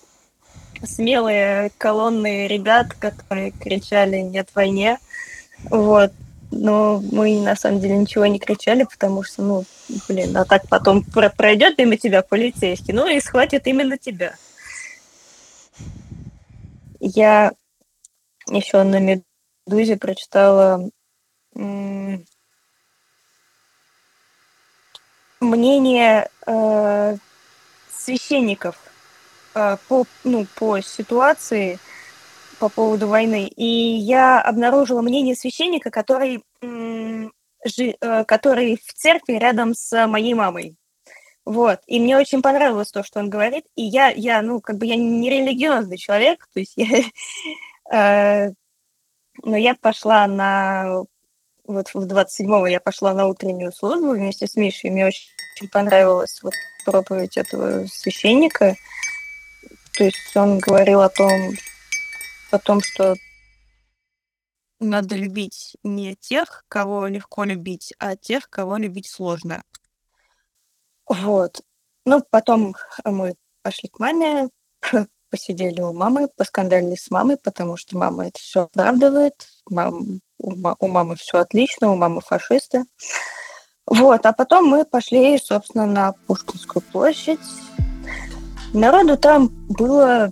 смелые 0.82 1.70
колонны 1.78 2.46
ребят, 2.46 2.94
которые 2.94 3.50
кричали 3.52 4.16
«Нет 4.16 4.48
войне!». 4.54 4.98
Вот. 5.64 6.12
Но 6.50 7.00
мы 7.12 7.38
на 7.40 7.54
самом 7.54 7.80
деле 7.80 7.96
ничего 7.96 8.26
не 8.26 8.40
кричали, 8.40 8.82
потому 8.82 9.22
что, 9.22 9.42
ну, 9.42 9.64
блин, 10.08 10.36
а 10.36 10.44
так 10.44 10.68
потом 10.68 11.04
про- 11.04 11.30
пройдет 11.30 11.78
мимо 11.78 11.96
тебя 11.96 12.22
полицейский, 12.22 12.92
ну 12.92 13.06
и 13.06 13.20
схватит 13.20 13.68
именно 13.68 13.96
тебя. 13.96 14.34
Я 16.98 17.52
еще 18.48 18.82
на 18.82 18.98
Медузе 18.98 19.96
прочитала 19.96 20.90
мнение 25.40 26.28
э, 26.46 27.16
священников 27.96 28.76
по, 29.52 30.06
ну, 30.24 30.46
по 30.56 30.80
ситуации 30.80 31.78
по 32.60 32.68
поводу 32.68 33.08
войны. 33.08 33.46
И 33.56 33.64
я 33.64 34.40
обнаружила 34.40 35.00
мнение 35.00 35.34
священника, 35.34 35.90
который, 35.90 36.44
жи- 36.62 37.96
э, 38.00 38.24
который 38.24 38.76
в 38.76 38.92
церкви 38.92 39.32
рядом 39.34 39.74
с 39.74 40.06
моей 40.06 40.34
мамой. 40.34 40.76
Вот. 41.46 41.80
И 41.86 41.98
мне 41.98 42.18
очень 42.18 42.42
понравилось 42.42 42.92
то, 42.92 43.02
что 43.02 43.18
он 43.18 43.30
говорит. 43.30 43.64
И 43.74 43.82
я, 43.82 44.10
я 44.10 44.42
ну, 44.42 44.60
как 44.60 44.76
бы 44.76 44.86
я 44.86 44.96
не 44.96 45.30
религиозный 45.30 45.96
человек, 45.96 46.46
то 46.52 46.60
есть 46.60 46.74
я... 46.76 46.86
э, 47.92 48.52
Но 49.42 49.56
я 49.56 49.74
пошла 49.74 50.26
на... 50.26 51.04
Вот 51.66 51.88
в 51.94 52.06
27-го 52.06 52.66
я 52.66 52.80
пошла 52.80 53.14
на 53.14 53.26
утреннюю 53.26 53.72
службу 53.72 54.10
вместе 54.10 54.46
с 54.46 54.56
Мишей. 54.56 54.90
Мне 54.90 55.06
очень 55.06 55.68
понравилась 55.72 56.40
вот 56.42 56.52
проповедь 56.84 57.36
этого 57.36 57.86
священника. 57.86 58.76
То 59.96 60.04
есть 60.04 60.36
он 60.36 60.58
говорил 60.58 61.00
о 61.00 61.08
том, 61.08 61.30
о 62.50 62.58
том, 62.58 62.80
что 62.80 63.16
надо 64.80 65.14
любить 65.14 65.76
не 65.82 66.16
тех, 66.16 66.64
кого 66.68 67.06
легко 67.06 67.44
любить, 67.44 67.92
а 67.98 68.16
тех, 68.16 68.48
кого 68.48 68.78
любить 68.78 69.08
сложно. 69.08 69.62
Вот. 71.06 71.60
Ну, 72.06 72.22
потом 72.30 72.74
мы 73.04 73.34
пошли 73.62 73.88
к 73.88 73.98
маме, 73.98 74.48
посидели 75.30 75.80
у 75.80 75.92
мамы, 75.92 76.28
поскандалили 76.28 76.94
с 76.94 77.10
мамой, 77.10 77.36
потому 77.36 77.76
что 77.76 77.98
мама 77.98 78.28
это 78.28 78.38
все 78.40 78.62
оправдывает. 78.62 79.46
Мам, 79.68 80.20
у, 80.38 80.52
у 80.52 80.88
мамы 80.88 81.16
все 81.16 81.38
отлично, 81.38 81.90
у 81.90 81.96
мамы 81.96 82.20
фашисты. 82.20 82.84
Вот, 83.86 84.24
а 84.24 84.32
потом 84.32 84.66
мы 84.66 84.84
пошли, 84.84 85.36
собственно, 85.38 85.84
на 85.84 86.12
Пушкинскую 86.12 86.82
площадь. 86.82 87.40
Народу 88.72 89.16
там 89.16 89.50
было, 89.68 90.30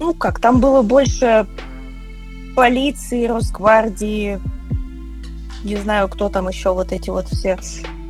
ну 0.00 0.14
как, 0.14 0.40
там 0.40 0.60
было 0.60 0.82
больше 0.82 1.46
полиции, 2.56 3.26
Росгвардии, 3.26 4.40
не 5.64 5.76
знаю, 5.76 6.08
кто 6.08 6.28
там 6.28 6.48
еще 6.48 6.72
вот 6.72 6.92
эти 6.92 7.10
вот 7.10 7.28
все. 7.28 7.58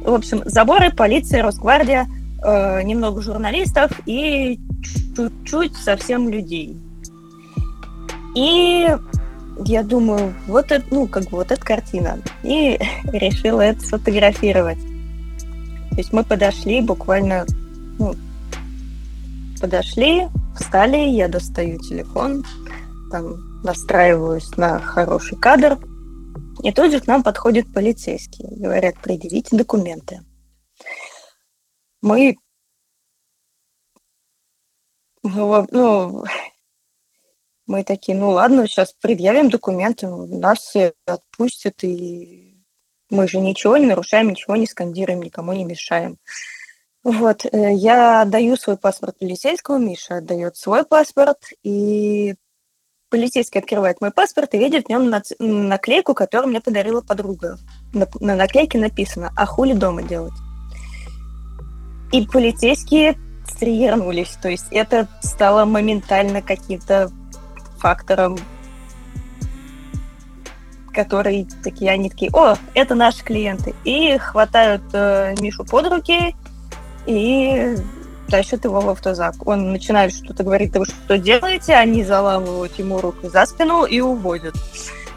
В 0.04 0.14
общем, 0.14 0.42
заборы, 0.44 0.90
полиция, 0.90 1.42
Росгвардия, 1.42 2.06
э, 2.44 2.82
немного 2.82 3.20
журналистов 3.20 3.90
и 4.06 4.58
чуть-чуть 5.16 5.76
совсем 5.76 6.28
людей. 6.28 6.76
И 8.34 8.86
я 9.64 9.82
думаю, 9.82 10.34
вот 10.46 10.70
это, 10.70 10.84
ну, 10.90 11.06
как 11.08 11.24
бы 11.24 11.38
вот 11.38 11.50
эта 11.50 11.60
картина. 11.60 12.18
И 12.42 12.78
решила 13.12 13.60
это 13.60 13.80
сфотографировать. 13.80 14.78
То 15.90 15.96
есть 15.96 16.12
мы 16.12 16.22
подошли 16.22 16.80
буквально, 16.80 17.44
ну, 17.98 18.14
подошли, 19.58 20.28
встали, 20.58 20.96
я 20.96 21.28
достаю 21.28 21.78
телефон, 21.78 22.44
там 23.10 23.62
настраиваюсь 23.62 24.50
на 24.56 24.78
хороший 24.78 25.38
кадр, 25.38 25.78
и 26.62 26.72
тут 26.72 26.92
же 26.92 27.00
к 27.00 27.06
нам 27.06 27.22
подходят 27.22 27.72
полицейские, 27.72 28.48
говорят, 28.56 28.96
предъявите 29.00 29.56
документы. 29.56 30.22
Мы, 32.00 32.36
ну, 35.22 35.66
ну, 35.70 36.24
мы 37.66 37.84
такие, 37.84 38.16
ну 38.16 38.30
ладно, 38.30 38.66
сейчас 38.66 38.94
предъявим 39.00 39.50
документы, 39.50 40.08
нас 40.08 40.58
все 40.58 40.94
отпустят, 41.06 41.84
и 41.84 42.64
мы 43.10 43.28
же 43.28 43.38
ничего 43.38 43.76
не 43.76 43.86
нарушаем, 43.86 44.30
ничего 44.30 44.56
не 44.56 44.66
скандируем, 44.66 45.22
никому 45.22 45.52
не 45.52 45.64
мешаем. 45.64 46.18
Вот, 47.04 47.44
э, 47.44 47.74
я 47.74 48.22
отдаю 48.22 48.56
свой 48.56 48.76
паспорт 48.76 49.18
полицейскому, 49.18 49.78
Миша 49.78 50.16
отдает 50.16 50.56
свой 50.56 50.84
паспорт, 50.84 51.38
и 51.62 52.34
полицейский 53.08 53.60
открывает 53.60 54.00
мой 54.00 54.10
паспорт 54.10 54.54
и 54.54 54.58
видит 54.58 54.86
в 54.86 54.88
нем 54.90 55.10
наклейку, 55.38 56.14
которую 56.14 56.50
мне 56.50 56.60
подарила 56.60 57.00
подруга. 57.00 57.58
На, 57.94 58.06
на 58.20 58.34
наклейке 58.34 58.78
написано 58.78 59.32
«А 59.36 59.46
хули 59.46 59.72
дома 59.72 60.02
делать?». 60.02 60.34
И 62.12 62.26
полицейские 62.26 63.16
стригернулись, 63.46 64.36
то 64.42 64.48
есть 64.48 64.66
это 64.70 65.08
стало 65.22 65.64
моментально 65.64 66.42
каким-то 66.42 67.10
фактором, 67.78 68.36
который 70.92 71.46
такие, 71.62 71.90
они 71.92 72.10
такие, 72.10 72.30
о, 72.32 72.56
это 72.74 72.94
наши 72.94 73.22
клиенты. 73.22 73.74
И 73.84 74.18
хватают 74.18 74.82
э, 74.92 75.34
Мишу 75.40 75.64
под 75.64 75.86
руки 75.86 76.34
и 77.08 77.74
тащат 78.30 78.64
его 78.64 78.80
в 78.80 78.88
автозак. 78.90 79.34
Он 79.46 79.72
начинает 79.72 80.12
что-то 80.12 80.44
говорить, 80.44 80.76
вы 80.76 80.84
что 80.84 81.16
делаете? 81.16 81.74
Они 81.74 82.04
заламывают 82.04 82.78
ему 82.78 83.00
руку 83.00 83.28
за 83.28 83.46
спину 83.46 83.84
и 83.84 84.00
уводят. 84.00 84.54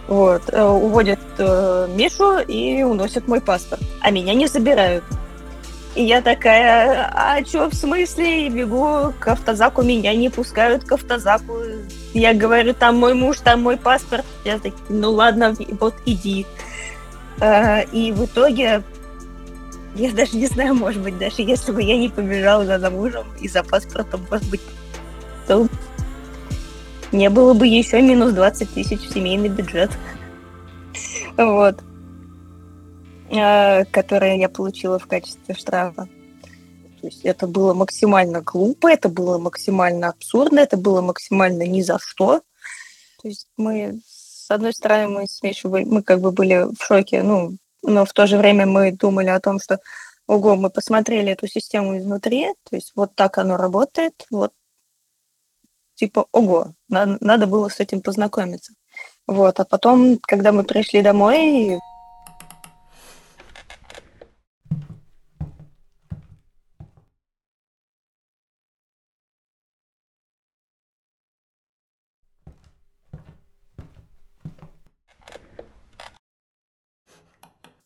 Вот. 0.07 0.43
Э, 0.53 0.63
Уводят 0.63 1.19
э, 1.37 1.87
Мишу 1.93 2.39
и 2.39 2.81
уносят 2.83 3.27
мой 3.27 3.41
паспорт. 3.41 3.81
А 4.01 4.09
меня 4.09 4.33
не 4.33 4.47
забирают. 4.47 5.03
И 5.93 6.03
я 6.03 6.21
такая, 6.21 7.11
а 7.13 7.43
что 7.45 7.69
в 7.69 7.73
смысле? 7.73 8.47
И 8.47 8.49
бегу 8.49 9.13
к 9.19 9.27
автозаку, 9.27 9.81
меня 9.81 10.15
не 10.15 10.29
пускают 10.29 10.85
к 10.85 10.91
автозаку. 10.93 11.57
Я 12.13 12.33
говорю, 12.33 12.73
там 12.73 12.97
мой 12.97 13.13
муж, 13.13 13.39
там 13.43 13.63
мой 13.63 13.75
паспорт. 13.75 14.23
Я 14.45 14.55
такая, 14.57 14.73
ну 14.87 15.11
ладно, 15.11 15.53
вот 15.81 15.95
иди. 16.05 16.45
Э, 17.41 17.83
И 17.91 18.13
в 18.13 18.23
итоге 18.23 18.83
я 19.95 20.11
даже 20.11 20.37
не 20.37 20.47
знаю, 20.47 20.75
может 20.75 21.01
быть, 21.01 21.17
даже 21.17 21.41
если 21.41 21.71
бы 21.71 21.81
я 21.81 21.97
не 21.97 22.09
побежала 22.09 22.65
за, 22.65 22.79
за 22.79 22.89
мужем 22.89 23.25
и 23.39 23.47
за 23.47 23.63
паспортом, 23.63 24.25
может 24.29 24.49
быть, 24.49 24.61
то 25.47 25.67
не 27.11 27.29
было 27.29 27.53
бы 27.53 27.67
еще 27.67 28.01
минус 28.01 28.31
20 28.31 28.73
тысяч 28.73 29.01
в 29.01 29.13
семейный 29.13 29.49
бюджет. 29.49 29.91
Вот. 31.37 31.83
Э, 33.29 33.85
Которое 33.85 34.37
я 34.37 34.49
получила 34.49 34.97
в 34.97 35.07
качестве 35.07 35.55
штрафа. 35.55 36.07
То 37.01 37.07
есть 37.07 37.25
это 37.25 37.47
было 37.47 37.73
максимально 37.73 38.41
глупо, 38.41 38.87
это 38.87 39.09
было 39.09 39.39
максимально 39.39 40.09
абсурдно, 40.09 40.59
это 40.59 40.77
было 40.77 41.01
максимально 41.01 41.63
ни 41.63 41.81
за 41.81 41.97
что. 41.99 42.41
То 43.21 43.27
есть 43.27 43.47
мы, 43.57 43.99
с 44.05 44.49
одной 44.51 44.73
стороны, 44.73 45.07
мы 45.07 45.27
с 45.27 45.41
мы 45.63 46.03
как 46.03 46.21
бы 46.21 46.31
были 46.31 46.67
в 46.77 46.83
шоке, 46.83 47.23
ну, 47.23 47.57
но 47.83 48.05
в 48.05 48.13
то 48.13 48.27
же 48.27 48.37
время 48.37 48.65
мы 48.65 48.91
думали 48.91 49.29
о 49.29 49.39
том, 49.39 49.59
что, 49.59 49.79
ого, 50.27 50.55
мы 50.55 50.69
посмотрели 50.69 51.31
эту 51.31 51.47
систему 51.47 51.97
изнутри, 51.97 52.53
то 52.69 52.75
есть 52.75 52.93
вот 52.95 53.15
так 53.15 53.37
оно 53.37 53.57
работает, 53.57 54.25
вот, 54.29 54.53
типа, 55.95 56.25
ого, 56.31 56.73
надо, 56.89 57.17
надо 57.21 57.47
было 57.47 57.69
с 57.69 57.79
этим 57.79 58.01
познакомиться. 58.01 58.73
Вот, 59.27 59.59
а 59.59 59.65
потом, 59.65 60.17
когда 60.19 60.51
мы 60.51 60.63
пришли 60.63 61.01
домой, 61.01 61.79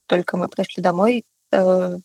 только 0.08 0.38
мы 0.38 0.48
пришли 0.48 0.82
домой, 0.82 1.24
э, 1.52 1.98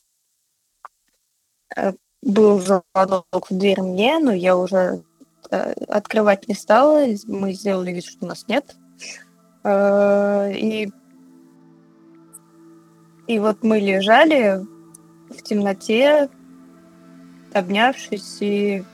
э, 1.76 1.92
был 2.22 2.60
звонок 2.60 3.50
в 3.50 3.56
дверь 3.56 3.80
мне, 3.80 4.18
но 4.18 4.32
я 4.32 4.56
уже 4.56 5.02
э, 5.50 5.72
открывать 5.88 6.48
не 6.48 6.54
стала. 6.54 7.06
Мы 7.26 7.52
сделали 7.52 7.92
вид, 7.92 8.04
что 8.04 8.26
нас 8.26 8.46
нет. 8.48 8.76
Э, 9.64 10.52
и, 10.52 10.90
и 13.26 13.38
вот 13.38 13.62
мы 13.62 13.78
лежали 13.78 14.60
в 15.30 15.42
темноте, 15.42 16.28
обнявшись 17.52 18.38
и, 18.40 18.84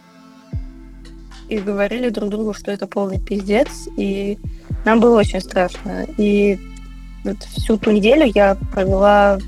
и 1.49 1.59
говорили 1.59 2.11
друг 2.11 2.31
другу, 2.31 2.55
что 2.55 2.71
это 2.71 2.87
полный 2.87 3.21
пиздец. 3.21 3.89
И 3.97 4.39
нам 4.85 5.01
было 5.01 5.19
очень 5.19 5.41
страшно. 5.41 6.07
И 6.17 6.59
вот 7.27 7.43
всю 7.43 7.77
ту 7.79 7.91
неделю 7.91 8.31
я 8.35 8.57
провела 8.73 9.39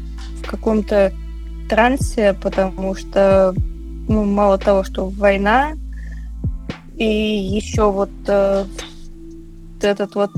в 0.43 0.47
каком-то 0.47 1.13
трансе, 1.69 2.35
потому 2.41 2.95
что 2.95 3.55
ну, 4.09 4.25
мало 4.25 4.59
того, 4.59 4.85
что 4.85 5.09
война, 5.09 5.73
и 6.97 7.05
еще 7.05 7.91
вот 7.91 8.11
э, 8.27 8.65
этот 9.83 10.15
вот 10.15 10.31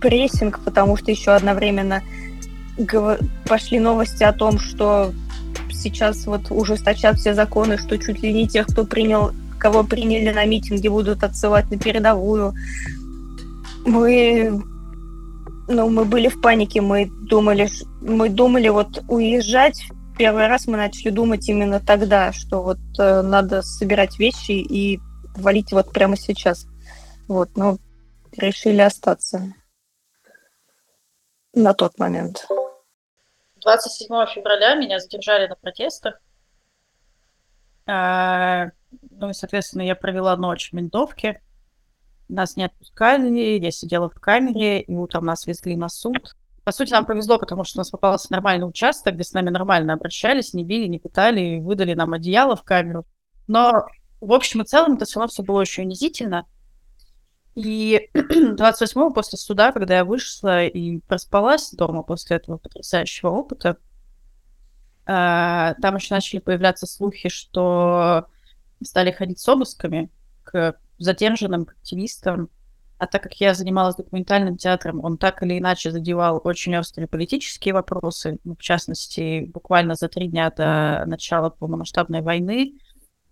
прессинг, 0.00 0.60
потому 0.60 0.96
что 0.96 1.10
еще 1.10 1.32
одновременно 1.32 2.02
пошли 3.46 3.78
новости 3.78 4.22
о 4.22 4.32
том, 4.32 4.58
что 4.58 5.12
сейчас 5.70 6.26
вот 6.26 6.50
ужесточат 6.50 7.18
все 7.18 7.34
законы, 7.34 7.78
что 7.78 7.98
чуть 7.98 8.22
ли 8.22 8.32
не 8.32 8.48
тех, 8.48 8.66
кто 8.66 8.84
принял, 8.84 9.32
кого 9.58 9.84
приняли 9.84 10.32
на 10.32 10.44
митинге, 10.44 10.90
будут 10.90 11.22
отсылать 11.22 11.70
на 11.70 11.78
передовую. 11.78 12.54
Мы 13.84 14.62
ну, 15.70 15.88
мы 15.88 16.04
были 16.04 16.28
в 16.28 16.40
панике, 16.40 16.80
мы 16.80 17.06
думали, 17.06 17.68
мы 18.00 18.28
думали 18.28 18.68
вот 18.68 19.02
уезжать. 19.08 19.80
Первый 20.18 20.48
раз 20.48 20.66
мы 20.66 20.76
начали 20.76 21.10
думать 21.10 21.48
именно 21.48 21.78
тогда, 21.80 22.32
что 22.32 22.62
вот 22.62 22.78
э, 22.98 23.22
надо 23.22 23.62
собирать 23.62 24.18
вещи 24.18 24.50
и 24.50 25.00
валить 25.36 25.72
вот 25.72 25.92
прямо 25.92 26.16
сейчас. 26.16 26.66
Вот, 27.28 27.56
но 27.56 27.78
решили 28.36 28.80
остаться 28.80 29.54
на 31.54 31.72
тот 31.72 31.98
момент. 31.98 32.46
27 33.62 34.08
февраля 34.34 34.74
меня 34.74 34.98
задержали 34.98 35.46
на 35.46 35.54
протестах. 35.54 36.20
А, 37.86 38.70
ну 39.10 39.30
и, 39.30 39.32
соответственно, 39.32 39.82
я 39.82 39.94
провела 39.94 40.36
ночь 40.36 40.70
в 40.70 40.72
ментовке. 40.74 41.40
Нас 42.30 42.56
не 42.56 42.64
отпускали, 42.64 43.58
я 43.58 43.70
сидела 43.70 44.08
в 44.08 44.14
камере, 44.14 44.80
и 44.80 44.94
утром 44.94 45.24
нас 45.24 45.46
везли 45.46 45.76
на 45.76 45.88
суд. 45.88 46.36
По 46.64 46.72
сути, 46.72 46.92
нам 46.92 47.06
повезло, 47.06 47.38
потому 47.38 47.64
что 47.64 47.78
у 47.78 47.80
нас 47.80 47.90
попался 47.90 48.30
нормальный 48.30 48.68
участок, 48.68 49.14
где 49.14 49.24
с 49.24 49.32
нами 49.32 49.50
нормально 49.50 49.94
обращались, 49.94 50.54
не 50.54 50.64
били, 50.64 50.86
не 50.86 50.98
пытали, 50.98 51.58
выдали 51.58 51.94
нам 51.94 52.12
одеяло 52.12 52.54
в 52.54 52.62
камеру. 52.62 53.06
Но 53.48 53.86
в 54.20 54.32
общем 54.32 54.62
и 54.62 54.64
целом 54.64 54.94
это 54.94 55.06
все 55.06 55.18
равно 55.18 55.30
все 55.30 55.42
было 55.42 55.60
очень 55.60 55.84
унизительно. 55.84 56.46
И 57.56 58.10
28-го 58.14 59.10
после 59.10 59.38
суда, 59.38 59.72
когда 59.72 59.96
я 59.96 60.04
вышла 60.04 60.64
и 60.66 60.98
проспалась 61.00 61.72
дома 61.72 62.02
после 62.02 62.36
этого 62.36 62.58
потрясающего 62.58 63.30
опыта, 63.30 63.76
а, 65.06 65.74
там 65.82 65.96
еще 65.96 66.14
начали 66.14 66.38
появляться 66.38 66.86
слухи, 66.86 67.28
что 67.28 68.26
стали 68.82 69.10
ходить 69.10 69.40
с 69.40 69.48
обысками 69.48 70.10
к 70.44 70.76
задержанным 71.00 71.62
активистом. 71.62 72.48
А 72.98 73.06
так 73.06 73.22
как 73.22 73.34
я 73.40 73.54
занималась 73.54 73.96
документальным 73.96 74.58
театром, 74.58 75.02
он 75.02 75.16
так 75.16 75.42
или 75.42 75.58
иначе 75.58 75.90
задевал 75.90 76.40
очень 76.44 76.76
острые 76.76 77.08
политические 77.08 77.72
вопросы. 77.72 78.38
Ну, 78.44 78.54
в 78.54 78.60
частности, 78.60 79.50
буквально 79.52 79.94
за 79.94 80.08
три 80.08 80.28
дня 80.28 80.50
до 80.50 81.04
начала 81.06 81.48
полномасштабной 81.48 82.20
войны 82.20 82.74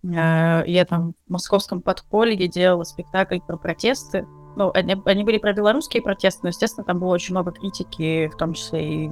э, 0.03 0.63
я 0.65 0.85
там 0.85 1.13
в 1.27 1.31
московском 1.31 1.83
подполье 1.83 2.47
делала 2.47 2.83
спектакль 2.83 3.39
про 3.45 3.57
протесты. 3.57 4.25
Ну, 4.55 4.71
они, 4.73 4.95
они 5.05 5.23
были 5.23 5.37
про 5.37 5.53
белорусские 5.53 6.01
протесты, 6.01 6.39
но, 6.43 6.49
естественно, 6.49 6.83
там 6.83 6.99
было 6.99 7.13
очень 7.13 7.35
много 7.35 7.51
критики, 7.51 8.27
в 8.33 8.37
том 8.37 8.53
числе 8.53 9.05
и 9.05 9.11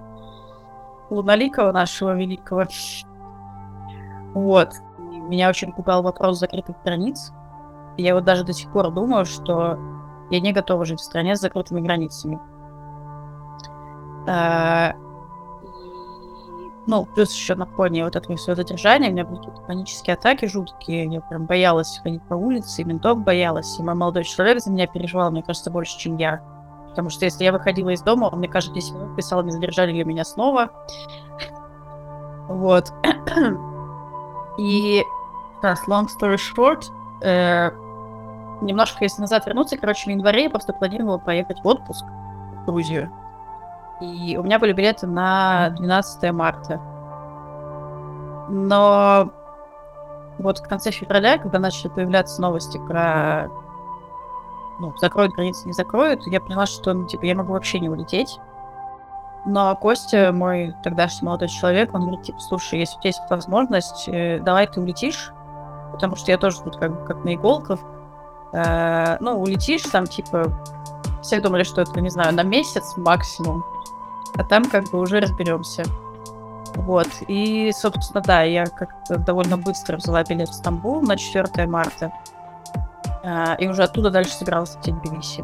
Луналикова 1.11 1.71
нашего 1.71 2.17
великого. 2.17 2.65
Вот. 4.33 4.69
И 5.13 5.19
меня 5.19 5.49
очень 5.49 5.71
пугал 5.71 6.01
вопрос 6.01 6.39
закрытых 6.39 6.75
границ. 6.83 7.31
Я 7.97 8.13
вот 8.15 8.23
даже 8.23 8.43
до 8.43 8.53
сих 8.53 8.71
пор 8.71 8.91
думаю, 8.91 9.25
что 9.25 9.77
я 10.29 10.39
не 10.39 10.53
готова 10.53 10.85
жить 10.85 10.99
в 10.99 11.03
стране 11.03 11.35
с 11.35 11.41
закрытыми 11.41 11.81
границами. 11.81 12.39
А, 14.27 14.93
ну, 16.85 17.05
плюс 17.05 17.33
еще 17.33 17.55
на 17.55 17.65
фоне 17.65 18.05
вот 18.05 18.15
этого 18.15 18.37
всего 18.37 18.55
задержания 18.55 19.09
у 19.09 19.11
меня 19.11 19.25
были 19.25 19.41
панические 19.67 20.13
атаки 20.15 20.45
жуткие. 20.45 21.05
Я 21.05 21.21
прям 21.21 21.45
боялась 21.45 21.99
ходить 22.01 22.21
по 22.23 22.33
улице, 22.33 22.81
и 22.81 22.85
ментов 22.85 23.19
боялась. 23.19 23.77
И 23.79 23.83
мой 23.83 23.93
молодой 23.93 24.23
человек 24.23 24.61
за 24.61 24.71
меня 24.71 24.87
переживал, 24.87 25.31
мне 25.31 25.43
кажется, 25.43 25.69
больше, 25.69 25.97
чем 25.97 26.17
я. 26.17 26.41
Потому 26.89 27.09
что 27.09 27.25
если 27.25 27.43
я 27.43 27.51
выходила 27.51 27.89
из 27.89 28.01
дома, 28.01 28.25
он 28.25 28.39
мне 28.39 28.47
каждые 28.47 28.75
10 28.75 28.93
минут 28.93 29.15
писал, 29.15 29.43
не 29.43 29.51
задержали 29.51 29.91
ли 29.91 30.03
меня 30.03 30.23
снова. 30.23 30.69
Вот. 32.47 32.91
И, 34.57 35.03
так, 35.61 35.77
long 35.87 36.07
story 36.07 36.37
short, 36.37 36.85
э, 37.21 37.69
немножко, 38.61 39.03
если 39.03 39.21
назад 39.21 39.45
вернуться, 39.45 39.77
короче, 39.77 40.09
в 40.09 40.13
январе 40.13 40.43
я 40.43 40.49
просто 40.49 40.73
планировала 40.73 41.17
поехать 41.17 41.59
в 41.63 41.67
отпуск 41.67 42.05
в 42.05 42.65
Грузию. 42.65 43.11
И 44.01 44.37
у 44.37 44.43
меня 44.43 44.59
были 44.59 44.73
билеты 44.73 45.07
на 45.07 45.69
12 45.71 46.31
марта. 46.31 46.79
Но 48.49 49.31
вот 50.37 50.59
в 50.59 50.67
конце 50.67 50.91
февраля, 50.91 51.37
когда 51.37 51.59
начали 51.59 51.89
появляться 51.89 52.41
новости 52.41 52.77
про 52.77 53.49
ну, 54.79 54.93
закроют 54.97 55.33
границы, 55.33 55.67
не 55.67 55.73
закроют, 55.73 56.25
я 56.27 56.39
поняла, 56.39 56.65
что, 56.65 56.93
ну, 56.93 57.07
типа, 57.07 57.25
я 57.25 57.35
могу 57.35 57.53
вообще 57.53 57.79
не 57.79 57.89
улететь. 57.89 58.39
Но 59.45 59.75
Костя, 59.75 60.31
мой 60.31 60.75
тогдашний 60.83 61.25
молодой 61.25 61.47
человек, 61.47 61.93
он 61.93 62.01
говорит, 62.01 62.23
типа, 62.23 62.39
слушай, 62.39 62.79
если 62.79 62.97
у 62.97 62.99
тебя 62.99 63.09
есть 63.09 63.21
возможность, 63.29 64.07
э, 64.07 64.39
давай 64.39 64.67
ты 64.67 64.81
улетишь, 64.81 65.31
потому 65.91 66.15
что 66.15 66.31
я 66.31 66.37
тоже 66.37 66.61
тут 66.61 66.77
как, 66.77 67.05
как 67.05 67.23
на 67.23 67.33
иголках, 67.33 67.79
Э, 68.53 69.17
ну, 69.19 69.39
улетишь 69.39 69.83
там, 69.83 70.07
типа, 70.07 70.51
все 71.21 71.41
думали, 71.41 71.63
что 71.63 71.81
это, 71.81 71.99
не 71.99 72.09
знаю, 72.09 72.33
на 72.33 72.43
месяц 72.43 72.95
максимум, 72.95 73.63
а 74.35 74.43
там 74.43 74.65
как 74.65 74.89
бы 74.91 74.99
уже 74.99 75.19
разберемся. 75.19 75.83
Вот, 76.75 77.07
и, 77.27 77.71
собственно, 77.73 78.21
да, 78.21 78.43
я 78.43 78.65
как-то 78.65 79.17
довольно 79.17 79.57
быстро 79.57 79.97
взяла 79.97 80.23
билет 80.23 80.49
в 80.49 80.53
Стамбул 80.53 81.01
на 81.01 81.17
4 81.17 81.65
марта, 81.67 82.11
э, 83.23 83.55
и 83.59 83.67
уже 83.67 83.83
оттуда 83.83 84.11
дальше 84.11 84.31
собиралась 84.31 84.75
лететь 84.75 84.95
в 84.95 85.01
Тбилиси. 85.01 85.43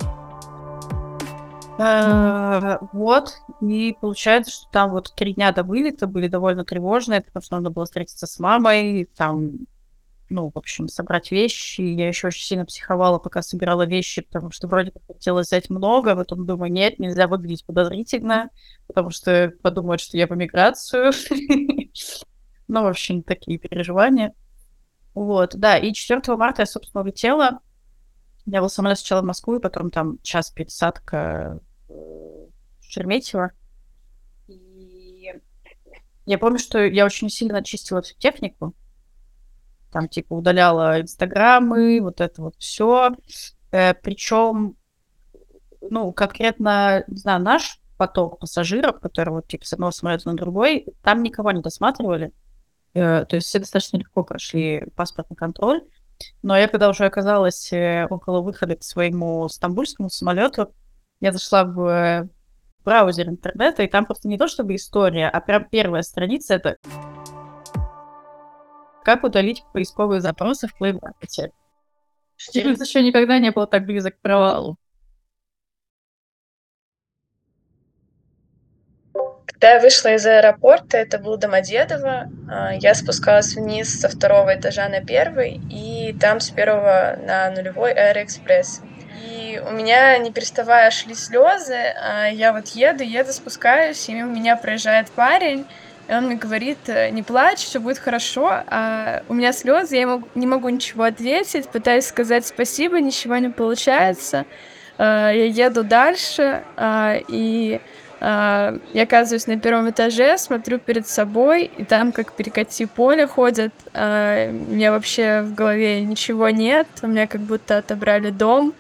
Э, 1.80 2.78
вот, 2.92 3.42
и 3.62 3.98
получается, 4.00 4.52
что 4.52 4.70
там 4.72 4.92
вот 4.92 5.12
три 5.16 5.34
дня 5.34 5.52
до 5.52 5.64
вылета 5.64 6.06
были 6.06 6.28
довольно 6.28 6.64
тревожные, 6.64 7.22
потому 7.22 7.44
что 7.44 7.56
надо 7.58 7.72
было 7.72 7.86
встретиться 7.86 8.28
с 8.28 8.40
мамой, 8.40 9.10
там 9.18 9.52
ну, 10.30 10.52
в 10.54 10.58
общем, 10.58 10.88
собрать 10.88 11.32
вещи. 11.32 11.82
Я 11.82 12.08
еще 12.08 12.28
очень 12.28 12.44
сильно 12.44 12.66
психовала, 12.66 13.20
пока 13.20 13.42
собирала 13.42 13.86
вещи, 13.86 14.22
потому 14.22 14.52
что 14.52 14.68
вроде 14.68 14.92
бы 14.92 15.02
хотела 15.08 15.42
взять 15.42 15.70
много, 15.70 16.12
а 16.12 16.16
потом 16.16 16.46
думаю, 16.46 16.72
нет, 16.72 17.00
нельзя 17.00 17.28
выглядеть 17.28 17.66
подозрительно, 17.66 18.50
потому 18.88 19.10
что 19.10 19.54
подумают, 19.62 20.02
что 20.02 20.18
я 20.18 20.28
в 20.28 20.32
эмиграцию. 20.32 21.12
Ну, 22.70 22.84
в 22.84 22.88
общем, 22.88 23.24
такие 23.24 23.60
переживания. 23.60 24.34
Вот, 25.14 25.56
да, 25.56 25.78
и 25.78 25.94
4 25.94 26.22
марта 26.38 26.62
я, 26.62 26.66
собственно, 26.66 27.04
улетела. 27.04 27.60
Я 28.46 28.62
был 28.62 28.70
самолет 28.70 28.98
сначала 28.98 29.22
в 29.22 29.26
Москву, 29.26 29.58
и 29.58 29.62
потом 29.62 29.92
там 29.92 30.18
час 30.24 30.50
пересадка 30.50 31.60
в 31.88 32.50
Шереметьево. 32.82 33.52
И 34.48 35.30
я 36.26 36.38
помню, 36.38 36.58
что 36.58 36.84
я 36.84 37.06
очень 37.06 37.30
сильно 37.30 37.60
очистила 37.60 38.02
всю 38.02 38.18
технику, 38.18 38.74
там 39.94 40.10
типа 40.10 40.34
удаляла 40.34 41.00
инстаграмы, 41.00 42.02
вот 42.02 42.20
это 42.20 42.42
вот 42.42 42.56
все. 42.58 43.12
Э, 43.72 43.94
причем, 43.94 44.76
ну, 45.82 46.12
конкретно, 46.12 47.04
не 47.08 47.18
знаю, 47.18 47.42
наш 47.42 47.80
поток 47.98 48.40
пассажиров, 48.40 49.00
который 49.00 49.30
вот 49.30 49.48
типа 49.48 49.66
с 49.66 49.74
одного 49.74 49.92
самолета 49.92 50.28
на 50.30 50.36
другой, 50.36 50.88
там 51.04 51.24
никого 51.24 51.52
не 51.52 51.62
досматривали. 51.62 52.34
Э, 52.94 53.26
то 53.26 53.36
есть 53.36 53.48
все 53.48 53.60
достаточно 53.60 53.98
легко 53.98 54.24
прошли 54.24 54.88
паспортный 54.96 55.38
контроль. 55.38 55.84
Но 56.42 56.58
я 56.58 56.68
когда 56.68 56.90
уже 56.90 57.06
оказалась 57.06 57.72
э, 57.72 58.08
около 58.10 58.42
выхода 58.42 58.76
к 58.76 58.84
своему 58.84 59.48
стамбульскому 59.48 60.10
самолету, 60.10 60.74
я 61.22 61.32
зашла 61.32 61.64
в 61.64 62.30
браузер 62.84 63.30
интернета, 63.30 63.84
и 63.84 63.88
там 63.88 64.06
просто 64.06 64.28
не 64.28 64.38
то 64.38 64.48
чтобы 64.48 64.76
история, 64.76 65.30
а 65.30 65.40
прям 65.40 65.66
первая 65.70 66.02
страница 66.02 66.56
это 66.56 66.78
как 69.04 69.24
удалить 69.24 69.64
поисковые 69.74 70.22
запросы 70.22 70.68
в 70.68 70.80
Play 70.80 71.00
Market? 71.00 71.52
Штирлиц 72.36 72.82
еще 72.82 73.02
никогда 73.02 73.40
не 73.40 73.52
был 73.52 73.68
так 73.68 73.86
близок 73.86 74.18
к 74.18 74.22
провалу. 74.22 74.78
Когда 79.46 79.76
я 79.76 79.80
вышла 79.80 80.14
из 80.14 80.26
аэропорта, 80.26 80.98
это 80.98 81.20
был 81.20 81.38
Домодедово, 81.38 82.30
а, 82.50 82.74
я 82.74 82.94
спускалась 82.96 83.56
вниз 83.56 83.98
со 83.98 84.10
второго 84.10 84.56
этажа 84.56 84.90
на 84.90 85.00
первый, 85.00 85.62
и 85.70 86.14
там 86.20 86.42
с 86.42 86.50
первого 86.50 87.18
на 87.22 87.50
нулевой 87.52 87.94
Аэроэкспресс. 87.94 88.82
И 89.26 89.62
у 89.66 89.72
меня, 89.72 90.18
не 90.18 90.34
переставая, 90.34 90.92
шли 90.92 91.16
слезы. 91.16 91.94
А 92.02 92.28
я 92.28 92.52
вот 92.52 92.70
еду, 92.70 93.04
еду, 93.04 93.32
спускаюсь, 93.32 94.10
и 94.10 94.14
мимо 94.14 94.34
меня 94.34 94.58
проезжает 94.58 95.10
парень, 95.12 95.66
и 96.08 96.14
он 96.14 96.26
мне 96.26 96.36
говорит, 96.36 96.78
«Э, 96.88 97.10
не 97.10 97.24
плачь, 97.24 97.60
все 97.60 97.80
будет 97.80 97.98
хорошо. 97.98 98.64
А 98.68 99.24
у 99.30 99.34
меня 99.34 99.54
слезы, 99.54 99.96
я 99.96 100.22
не 100.36 100.46
могу 100.46 100.70
ничего 100.70 101.04
ответить, 101.04 101.70
пытаюсь 101.70 102.06
сказать 102.06 102.46
спасибо, 102.46 103.00
ничего 103.00 103.38
не 103.38 103.50
получается. 103.50 104.46
А, 104.98 105.32
я 105.32 105.46
еду 105.46 105.84
дальше, 105.84 106.64
а, 106.78 107.18
и 107.28 107.80
а, 108.20 108.78
я 108.94 109.04
оказываюсь 109.04 109.48
на 109.48 109.60
первом 109.60 109.90
этаже, 109.90 110.38
смотрю 110.38 110.80
перед 110.80 111.08
собой, 111.08 111.70
и 111.78 111.84
там 111.84 112.12
как 112.12 112.34
перекати 112.34 112.86
поле 112.86 113.28
ходят. 113.28 113.74
У 113.94 113.98
меня 113.98 114.92
вообще 114.92 115.42
в 115.42 115.54
голове 115.54 116.02
ничего 116.02 116.50
нет, 116.50 116.88
у 117.02 117.08
меня 117.08 117.28
как 117.28 117.42
будто 117.42 117.80
отобрали 117.80 118.30
дом. 118.30 118.74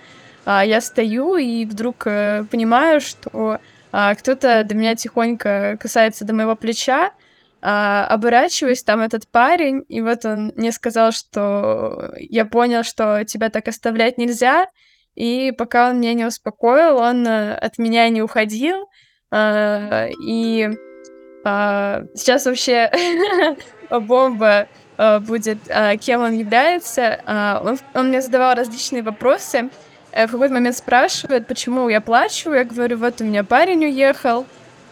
Я 0.45 0.81
стою 0.81 1.37
и 1.37 1.63
вдруг 1.63 2.05
э, 2.05 2.43
понимаю, 2.51 2.99
что 2.99 3.61
а, 3.93 4.15
кто-то 4.15 4.63
до 4.63 4.73
меня 4.73 4.95
тихонько 4.95 5.77
касается 5.79 6.25
до 6.25 6.33
моего 6.33 6.55
плеча, 6.55 7.11
а, 7.61 8.07
оборачиваюсь, 8.07 8.83
там 8.83 9.01
этот 9.01 9.29
парень, 9.29 9.85
и 9.87 10.01
вот 10.01 10.25
он 10.25 10.51
мне 10.55 10.71
сказал, 10.71 11.11
что 11.11 12.11
я 12.17 12.45
понял, 12.45 12.81
что 12.83 13.23
тебя 13.23 13.51
так 13.51 13.67
оставлять 13.67 14.17
нельзя, 14.17 14.65
и 15.13 15.53
пока 15.55 15.91
он 15.91 15.99
меня 15.99 16.15
не 16.15 16.25
успокоил, 16.25 16.97
он 16.97 17.27
а, 17.27 17.55
от 17.55 17.77
меня 17.77 18.09
не 18.09 18.23
уходил, 18.23 18.89
а, 19.29 20.07
и 20.25 20.71
а, 21.45 22.01
сейчас 22.15 22.47
вообще 22.47 22.91
бомба 23.91 24.67
а, 24.97 25.19
будет, 25.19 25.59
а, 25.69 25.97
кем 25.97 26.21
он 26.21 26.33
является. 26.33 27.21
А, 27.27 27.61
он, 27.63 27.77
он 27.93 28.07
мне 28.07 28.23
задавал 28.23 28.55
различные 28.55 29.03
вопросы, 29.03 29.69
Э, 29.69 29.92
в 30.13 30.31
какой-то 30.31 30.53
момент 30.53 30.77
спрашивает, 30.77 31.47
почему 31.47 31.89
я 31.89 31.99
плачу. 32.01 32.53
Я 32.53 32.63
говорю, 32.63 32.97
вот 32.97 33.21
у 33.21 33.23
меня 33.23 33.43
парень 33.43 33.85
уехал. 33.85 34.45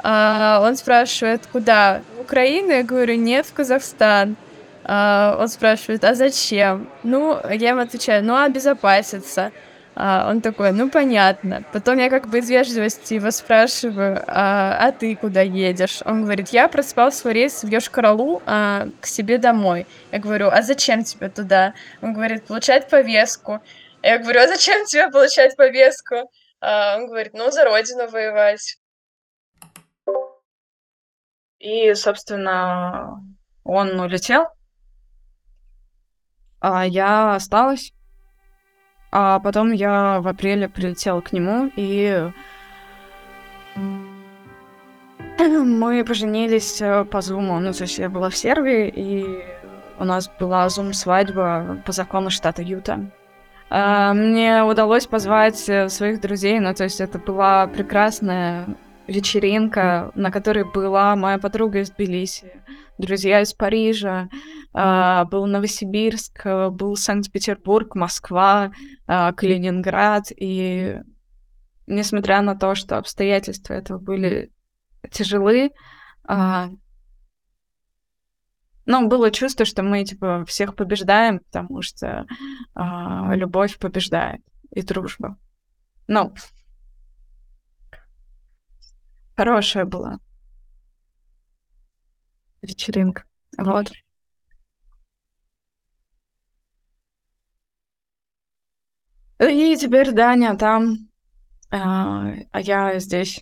А 0.04 0.62
он 0.64 0.76
спрашивает, 0.76 1.42
куда? 1.52 2.02
В 2.18 2.22
Украину? 2.22 2.72
Я 2.72 2.84
говорю, 2.84 3.16
нет, 3.16 3.46
в 3.46 3.54
Казахстан. 3.54 4.36
А 4.84 5.38
он 5.40 5.48
спрашивает, 5.48 6.04
а 6.04 6.16
зачем? 6.16 6.90
Ну, 7.04 7.38
я 7.50 7.70
ему 7.70 7.82
отвечаю, 7.82 8.24
ну, 8.24 8.36
обезопаситься. 8.36 9.52
А 9.94 10.28
он 10.30 10.42
такой, 10.42 10.72
ну, 10.72 10.90
понятно. 10.90 11.64
Потом 11.74 12.00
я 12.00 12.10
как 12.10 12.28
бы 12.30 12.40
из 12.40 12.50
вежливости 12.50 13.16
его 13.16 13.30
спрашиваю, 13.30 14.24
а, 14.26 14.78
а 14.80 14.92
ты 14.92 15.16
куда 15.16 15.42
едешь? 15.42 16.00
Он 16.06 16.24
говорит, 16.24 16.50
я 16.50 16.68
проспал 16.70 17.12
свой 17.12 17.34
рейс 17.34 17.64
в 17.64 17.68
Йошкар-Олу 17.68 18.42
а, 18.46 18.88
к 19.02 19.06
себе 19.06 19.38
домой. 19.38 19.86
Я 20.12 20.20
говорю, 20.20 20.50
а 20.50 20.62
зачем 20.62 21.04
тебе 21.04 21.30
туда? 21.30 21.74
Он 22.02 22.14
говорит, 22.14 22.44
получать 22.44 22.90
повестку. 22.90 23.62
Я 24.04 24.18
говорю, 24.18 24.42
а 24.42 24.48
зачем 24.48 24.86
тебе 24.86 25.10
получать 25.10 25.56
повестку? 25.56 26.32
А 26.60 26.98
он 26.98 27.08
говорит, 27.08 27.34
ну, 27.34 27.52
за 27.52 27.66
родину 27.66 28.08
воевать. 28.10 28.78
И, 31.60 31.94
собственно, 31.94 33.24
он 33.64 34.00
улетел, 34.00 34.48
а 36.60 36.86
я 36.86 37.36
осталась. 37.36 37.94
А 39.12 39.40
потом 39.40 39.72
я 39.72 40.22
в 40.22 40.28
апреле 40.28 40.70
прилетела 40.70 41.22
к 41.22 41.34
нему, 41.34 41.70
и 41.76 42.32
мы 45.38 46.06
поженились 46.06 46.82
э, 46.82 47.04
по 47.06 47.22
зуму. 47.22 47.60
Ну, 47.60 47.74
то 47.74 47.84
есть 47.84 47.98
я 48.00 48.10
была 48.10 48.30
в 48.30 48.38
Сербии, 48.38 48.88
и 48.88 49.44
у 50.00 50.06
нас 50.06 50.30
была 50.40 50.70
зум-свадьба 50.70 51.84
по 51.86 51.92
закону 51.92 52.30
штата 52.30 52.62
Юта. 52.62 53.12
А, 53.74 54.14
мне 54.14 54.64
удалось 54.64 55.08
позвать 55.08 55.70
э, 55.70 55.88
своих 55.88 56.20
друзей, 56.20 56.60
ну, 56.60 56.74
то 56.74 56.84
есть 56.84 57.00
это 57.00 57.18
была 57.20 57.68
прекрасная 57.68 58.76
вечеринка, 59.08 60.12
на 60.14 60.30
которой 60.30 60.66
была 60.70 61.16
моя 61.16 61.38
подруга 61.38 61.80
из 61.80 61.90
Тбилиси, 61.90 62.52
друзья 62.98 63.40
из 63.40 63.54
Парижа, 63.54 64.28
uh, 64.74 65.26
был 65.26 65.46
Новосибирск, 65.46 66.46
был 66.72 66.98
Санкт-Петербург, 66.98 67.96
Москва, 67.96 68.74
uh, 69.08 69.34
Калининград, 69.34 70.26
и 70.36 71.00
несмотря 71.88 72.42
на 72.42 72.56
то, 72.56 72.76
что 72.76 72.98
обстоятельства 72.98 73.74
этого 73.74 74.00
были 74.00 74.52
тяжелы, 75.12 75.72
ну, 78.92 79.08
было 79.08 79.32
чувство, 79.32 79.64
что 79.66 79.84
мы, 79.84 80.04
типа, 80.04 80.44
всех 80.46 80.76
побеждаем, 80.76 81.40
потому 81.40 81.82
что 81.82 82.26
э, 82.76 83.36
любовь 83.36 83.80
побеждает 83.80 84.42
и 84.72 84.82
дружба. 84.82 85.38
Ну, 86.08 86.34
хорошая 89.38 89.86
была 89.86 90.20
вечеринка. 92.62 93.24
Вот. 93.58 93.94
И 99.40 99.78
теперь 99.78 100.12
Даня 100.12 100.58
там, 100.58 101.10
э, 101.72 101.78
а 101.78 102.60
я 102.60 103.00
здесь. 103.00 103.42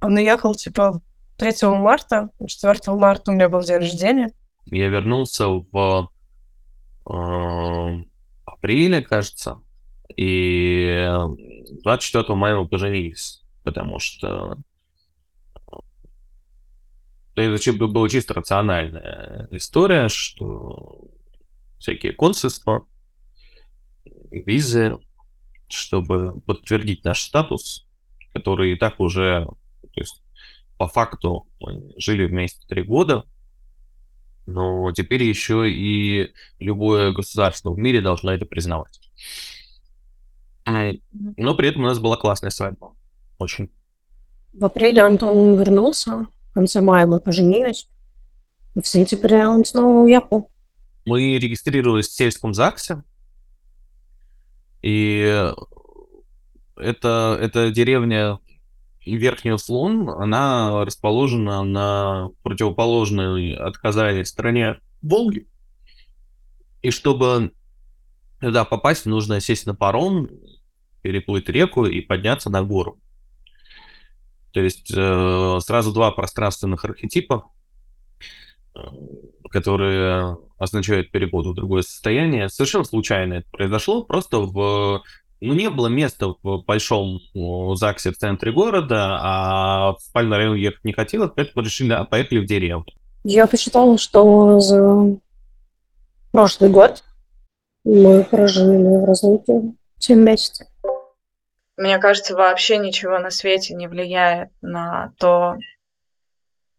Он 0.00 0.14
уехал, 0.14 0.54
типа, 0.54 1.00
3 1.38 1.68
марта, 1.68 2.30
4 2.44 2.96
марта 2.96 3.30
у 3.30 3.34
меня 3.34 3.48
был 3.48 3.62
день 3.62 3.76
рождения. 3.76 4.32
Я 4.66 4.88
вернулся 4.88 5.46
в 5.48 6.10
э, 7.08 8.04
апреле, 8.44 9.02
кажется, 9.02 9.62
и 10.16 11.08
24 11.84 12.34
мая 12.34 12.56
мы 12.56 12.68
поженились, 12.68 13.42
потому 13.62 14.00
что 14.00 14.58
это 17.36 17.72
была 17.72 18.08
чисто 18.08 18.34
рациональная 18.34 19.46
история, 19.52 20.08
что 20.08 21.04
всякие 21.78 22.12
консульства, 22.12 22.84
визы, 24.32 24.98
чтобы 25.68 26.40
подтвердить 26.40 27.04
наш 27.04 27.22
статус, 27.22 27.86
который 28.32 28.72
и 28.72 28.76
так 28.76 28.98
уже, 28.98 29.46
то 29.82 30.00
есть 30.00 30.20
по 30.78 30.86
факту 30.86 31.46
мы 31.60 31.92
жили 31.96 32.24
вместе 32.24 32.66
три 32.68 32.82
года, 32.82 33.24
но 34.46 34.90
теперь 34.92 35.24
еще 35.24 35.70
и 35.70 36.32
любое 36.58 37.12
государство 37.12 37.70
в 37.70 37.78
мире 37.78 38.00
должно 38.00 38.32
это 38.32 38.46
признавать. 38.46 39.00
Но 40.64 41.54
при 41.54 41.68
этом 41.68 41.82
у 41.82 41.86
нас 41.86 41.98
была 41.98 42.16
классная 42.16 42.50
свадьба. 42.50 42.94
Очень. 43.38 43.70
В 44.52 44.64
апреле 44.64 45.02
Антон 45.02 45.58
вернулся, 45.58 46.26
в 46.50 46.54
конце 46.54 46.80
мая 46.80 47.06
мы 47.06 47.20
поженились. 47.20 47.88
В 48.74 48.84
сентябре 48.84 49.46
он 49.46 49.64
снова 49.64 50.04
уехал. 50.04 50.50
Мы 51.04 51.38
регистрировались 51.38 52.08
в 52.08 52.12
сельском 52.12 52.54
ЗАГСе, 52.54 53.02
и 54.82 55.52
это, 56.76 57.38
это 57.40 57.70
деревня 57.70 58.38
Верхний 59.16 59.52
Услон, 59.52 60.08
она 60.08 60.84
расположена 60.84 61.62
на 61.64 62.30
противоположной 62.42 63.54
от 63.54 63.76
Казани 63.76 64.24
стороне 64.24 64.80
Волги. 65.02 65.46
И 66.82 66.90
чтобы 66.90 67.52
туда 68.40 68.64
попасть, 68.64 69.06
нужно 69.06 69.40
сесть 69.40 69.66
на 69.66 69.74
паром, 69.74 70.28
переплыть 71.02 71.48
реку 71.48 71.86
и 71.86 72.00
подняться 72.00 72.50
на 72.50 72.62
гору. 72.62 73.00
То 74.52 74.60
есть 74.60 74.92
э, 74.94 75.58
сразу 75.60 75.92
два 75.92 76.10
пространственных 76.10 76.84
архетипа, 76.84 77.44
э, 78.74 78.80
которые 79.50 80.38
означают 80.58 81.10
переход 81.10 81.46
в 81.46 81.54
другое 81.54 81.82
состояние. 81.82 82.48
Совершенно 82.48 82.84
случайно 82.84 83.34
это 83.34 83.50
произошло, 83.50 84.02
просто 84.02 84.38
в 84.38 85.02
ну, 85.40 85.54
не 85.54 85.70
было 85.70 85.86
места 85.88 86.34
в 86.42 86.62
большом 86.64 87.20
ЗАГСе 87.34 88.12
в 88.12 88.18
центре 88.18 88.52
города, 88.52 89.18
а 89.20 89.92
в 89.92 90.00
спальный 90.00 90.36
район 90.36 90.54
ехать 90.56 90.84
не 90.84 90.92
хотелось, 90.92 91.30
поэтому 91.34 91.64
решили, 91.64 91.92
а 91.92 92.04
поехали 92.04 92.40
в 92.40 92.46
деревню. 92.46 92.86
Я 93.24 93.46
посчитала, 93.46 93.98
что 93.98 94.58
за 94.60 95.18
прошлый 96.32 96.70
год 96.70 97.04
мы 97.84 98.24
прожили 98.24 98.82
в 98.82 99.04
разлуке 99.04 99.74
7 99.98 100.18
месяцев. 100.18 100.66
Мне 101.76 101.98
кажется, 101.98 102.34
вообще 102.34 102.78
ничего 102.78 103.18
на 103.18 103.30
свете 103.30 103.74
не 103.74 103.86
влияет 103.86 104.50
на 104.60 105.12
то, 105.18 105.56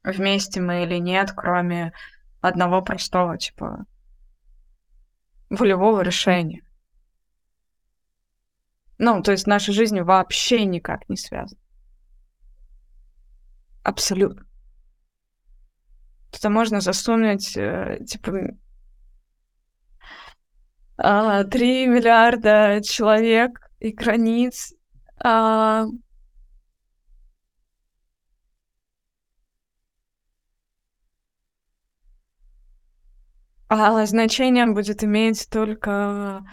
вместе 0.04 0.60
мы 0.60 0.84
или 0.84 0.98
нет, 0.98 1.32
кроме 1.36 1.93
одного 2.41 2.82
простого, 2.82 3.38
типа, 3.38 3.86
волевого 5.50 6.02
решения. 6.02 6.63
Ну, 8.99 9.23
то 9.23 9.31
есть 9.31 9.47
наши 9.47 9.71
жизни 9.73 10.01
вообще 10.01 10.63
никак 10.65 11.09
не 11.09 11.17
связаны. 11.17 11.59
Абсолютно. 13.83 14.45
Туда 16.31 16.49
можно 16.49 16.81
засунуть, 16.81 17.55
э, 17.57 17.99
типа, 18.07 18.29
м, 18.29 18.59
а, 20.97 21.43
3 21.45 21.88
миллиарда 21.88 22.81
человек 22.83 23.59
и 23.79 23.91
границ. 23.91 24.73
А 25.23 25.85
А 33.67 34.05
значение 34.05 34.65
будет 34.67 35.03
иметь 35.03 35.47
только 35.49 36.43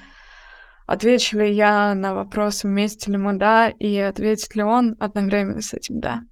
отвечу 0.87 1.39
ли 1.39 1.53
я 1.53 1.95
на 1.95 2.15
вопрос, 2.15 2.65
вместе 2.65 3.11
ли 3.11 3.19
мы, 3.19 3.37
да, 3.37 3.69
и 3.69 3.97
ответит 3.99 4.55
ли 4.55 4.63
он 4.63 4.97
одновременно 4.99 5.61
с 5.61 5.75
этим 5.75 6.01
«да». 6.01 6.23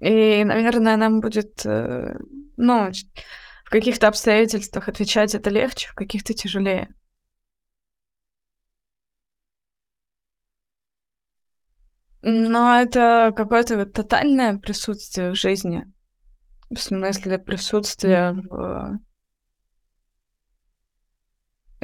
И, 0.00 0.44
наверное, 0.44 0.96
нам 0.96 1.20
будет, 1.20 1.64
э, 1.64 2.18
ну, 2.56 2.90
в 3.64 3.70
каких-то 3.70 4.08
обстоятельствах 4.08 4.88
отвечать 4.88 5.34
это 5.34 5.48
легче, 5.48 5.88
в 5.88 5.94
каких-то 5.94 6.34
тяжелее. 6.34 6.94
Но 12.20 12.80
это 12.80 13.32
какое-то 13.36 13.76
вот 13.76 13.92
тотальное 13.92 14.58
присутствие 14.58 15.30
в 15.30 15.36
жизни. 15.36 15.84
В 16.70 16.76
смысле 16.76 17.38
присутствия 17.38 18.32
в 18.32 18.98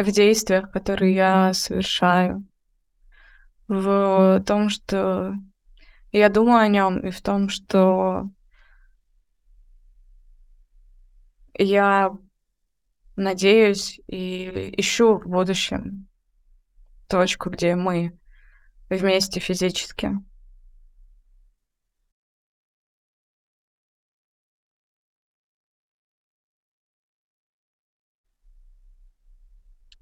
в 0.02 0.10
действиях, 0.10 0.70
которые 0.70 1.14
я 1.14 1.52
совершаю. 1.52 2.46
В 3.68 4.42
том, 4.46 4.68
что 4.68 5.34
я 6.12 6.28
думаю 6.28 6.58
о 6.58 6.68
нём, 6.68 7.00
и 7.00 7.10
в 7.10 7.20
том, 7.22 7.48
что 7.48 8.28
я 11.54 12.10
надеюсь 13.16 14.00
и 14.06 14.74
ищу 14.76 15.18
в 15.18 15.28
будущем 15.28 16.08
точку, 17.08 17.50
где 17.50 17.76
мы 17.76 18.18
вместе 18.88 19.40
физически. 19.40 20.12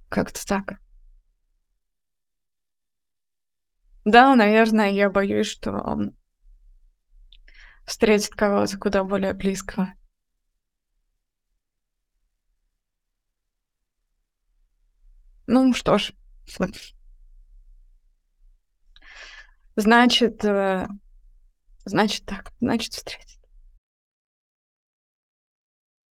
Как-то 0.09 0.45
так. 0.47 0.81
Да, 4.05 4.35
наверное, 4.35 4.91
я 4.91 5.11
боюсь, 5.11 5.49
что 5.49 5.73
он 5.73 6.17
встретит 7.85 8.35
кого-то 8.35 8.79
куда 8.79 9.05
более 9.05 9.35
близкого. 9.35 9.93
Ну 15.47 15.73
что 15.73 15.99
ж. 15.99 16.13
Значит, 19.77 20.45
э, 20.45 20.89
значит 21.85 22.27
так, 22.27 22.53
значит 22.61 22.93
встретит. 22.93 23.41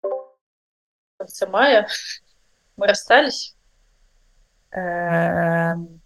В 0.02 1.18
конце 1.18 1.46
мая 1.48 1.88
мы 2.78 2.88
расстались. 2.88 3.59
Эм, 4.72 6.02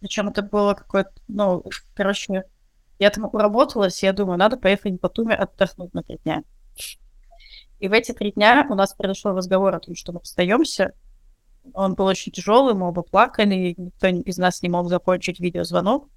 причем 0.00 0.28
это 0.28 0.42
было 0.42 0.74
какое-то, 0.74 1.12
ну, 1.28 1.64
короче, 1.94 2.44
я 2.98 3.10
там 3.10 3.24
уработалась, 3.24 4.02
я 4.02 4.12
думаю, 4.12 4.38
надо 4.38 4.56
поехать 4.56 4.94
в 4.94 5.00
Батуми 5.00 5.34
отдохнуть 5.34 5.94
на 5.94 6.02
три 6.02 6.18
дня. 6.18 6.42
И 7.80 7.88
в 7.88 7.92
эти 7.92 8.12
три 8.12 8.32
дня 8.32 8.66
у 8.68 8.74
нас 8.74 8.94
произошел 8.94 9.36
разговор 9.36 9.74
о 9.74 9.80
том, 9.80 9.94
что 9.94 10.12
мы 10.12 10.20
расстаемся. 10.20 10.92
Он 11.72 11.94
был 11.94 12.06
очень 12.06 12.32
тяжелый, 12.32 12.74
мы 12.74 12.88
оба 12.88 13.02
плакали, 13.02 13.74
никто 13.76 14.08
из 14.08 14.36
нас 14.36 14.62
не 14.62 14.68
мог 14.68 14.88
закончить 14.88 15.40
видеозвонок, 15.40 16.08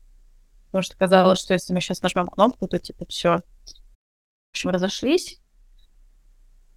потому 0.67 0.81
что 0.81 0.97
казалось, 0.97 1.39
что 1.39 1.53
если 1.53 1.73
мы 1.73 1.81
сейчас 1.81 2.01
нажмем 2.01 2.27
кнопку, 2.27 2.67
то 2.67 2.79
типа 2.79 3.05
все. 3.07 3.37
В 3.37 4.51
общем, 4.51 4.69
разошлись. 4.71 5.39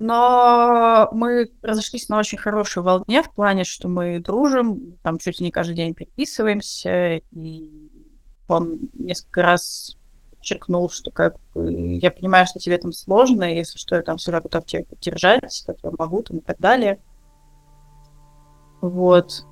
Но 0.01 1.11
мы 1.13 1.51
разошлись 1.61 2.09
на 2.09 2.19
очень 2.19 2.39
хорошей 2.39 2.83
волне 2.83 3.23
в 3.23 3.31
плане, 3.35 3.65
что 3.65 3.87
мы 3.87 4.19
дружим, 4.19 4.97
там 5.03 5.19
чуть 5.19 5.41
ли 5.41 5.45
не 5.45 5.53
каждый 5.53 5.77
день 5.77 5.93
переписываемся, 5.93 7.17
и 7.17 7.71
он 8.49 8.89
несколько 8.95 9.43
раз 9.43 9.99
подчеркнул, 10.31 10.89
что 10.89 11.11
как 11.11 11.37
я 11.55 12.11
понимаю, 12.11 12.47
что 12.47 12.59
тебе 12.59 12.79
там 12.79 12.93
сложно, 12.93 13.53
и 13.53 13.57
если 13.57 13.77
что, 13.77 13.95
я 13.95 14.01
там 14.01 14.17
всегда 14.17 14.41
готов 14.41 14.65
тебя 14.65 14.85
поддержать, 14.85 15.63
как 15.67 15.77
я 15.83 15.91
могу, 15.99 16.23
там, 16.23 16.39
и 16.39 16.41
так 16.41 16.59
далее. 16.59 16.99
Вот. 18.81 19.45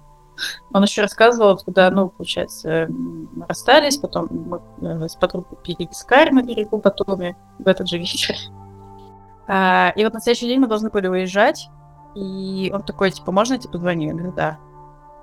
Он 0.73 0.83
еще 0.83 1.03
рассказывал, 1.03 1.59
когда, 1.59 1.91
ну, 1.91 2.09
получается, 2.09 2.87
мы 2.89 3.45
расстались, 3.47 3.99
потом 3.99 4.29
мы 4.31 4.63
э, 4.81 5.09
с 5.09 5.17
подругой 5.17 5.59
переискали 5.63 6.31
на 6.31 6.43
берегу 6.43 6.79
Батуми 6.79 7.37
в 7.59 7.69
этот 7.69 7.87
же 7.87 7.99
вечер. 7.99 8.35
А, 9.49 9.93
и 9.97 10.05
вот 10.05 10.13
на 10.13 10.21
следующий 10.21 10.47
день 10.47 10.61
мы 10.61 10.67
должны 10.67 10.91
были 10.91 11.09
уезжать, 11.09 11.71
и 12.15 12.71
он 12.75 12.83
такой, 12.83 13.11
типа, 13.11 13.33
можно 13.33 13.55
я 13.55 13.59
тебе 13.59 13.73
позвоню? 13.73 14.09
Я 14.09 14.15
говорю, 14.15 14.33
да. 14.33 14.59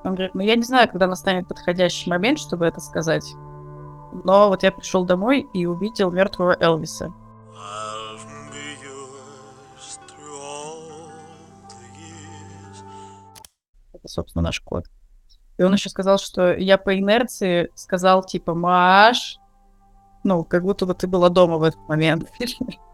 Он 0.04 0.16
говорит, 0.16 0.34
ну 0.34 0.42
я 0.42 0.56
не 0.56 0.64
знаю, 0.64 0.90
когда 0.90 1.08
настанет 1.08 1.48
подходящий 1.48 2.10
момент, 2.10 2.40
чтобы 2.40 2.66
это 2.66 2.80
сказать. 2.80 3.34
Но 4.24 4.50
вот 4.50 4.64
я 4.64 4.72
пришел 4.72 5.06
домой 5.06 5.48
и 5.54 5.66
увидел 5.66 6.12
мертвого 6.12 6.56
Элвиса. 6.60 7.14
Это, 13.94 14.08
собственно, 14.08 14.44
наш 14.44 14.60
код. 14.62 14.86
И 15.58 15.64
он 15.64 15.74
еще 15.74 15.90
сказал, 15.90 16.18
что 16.18 16.56
я 16.56 16.78
по 16.78 16.98
инерции 16.98 17.70
сказал, 17.76 18.24
типа, 18.24 18.54
Маш, 18.54 19.38
ну, 20.24 20.44
как 20.44 20.64
будто 20.64 20.86
бы 20.86 20.94
ты 20.96 21.08
была 21.08 21.30
дома 21.30 21.58
в 21.58 21.64
этот 21.64 21.80
момент. 21.88 22.30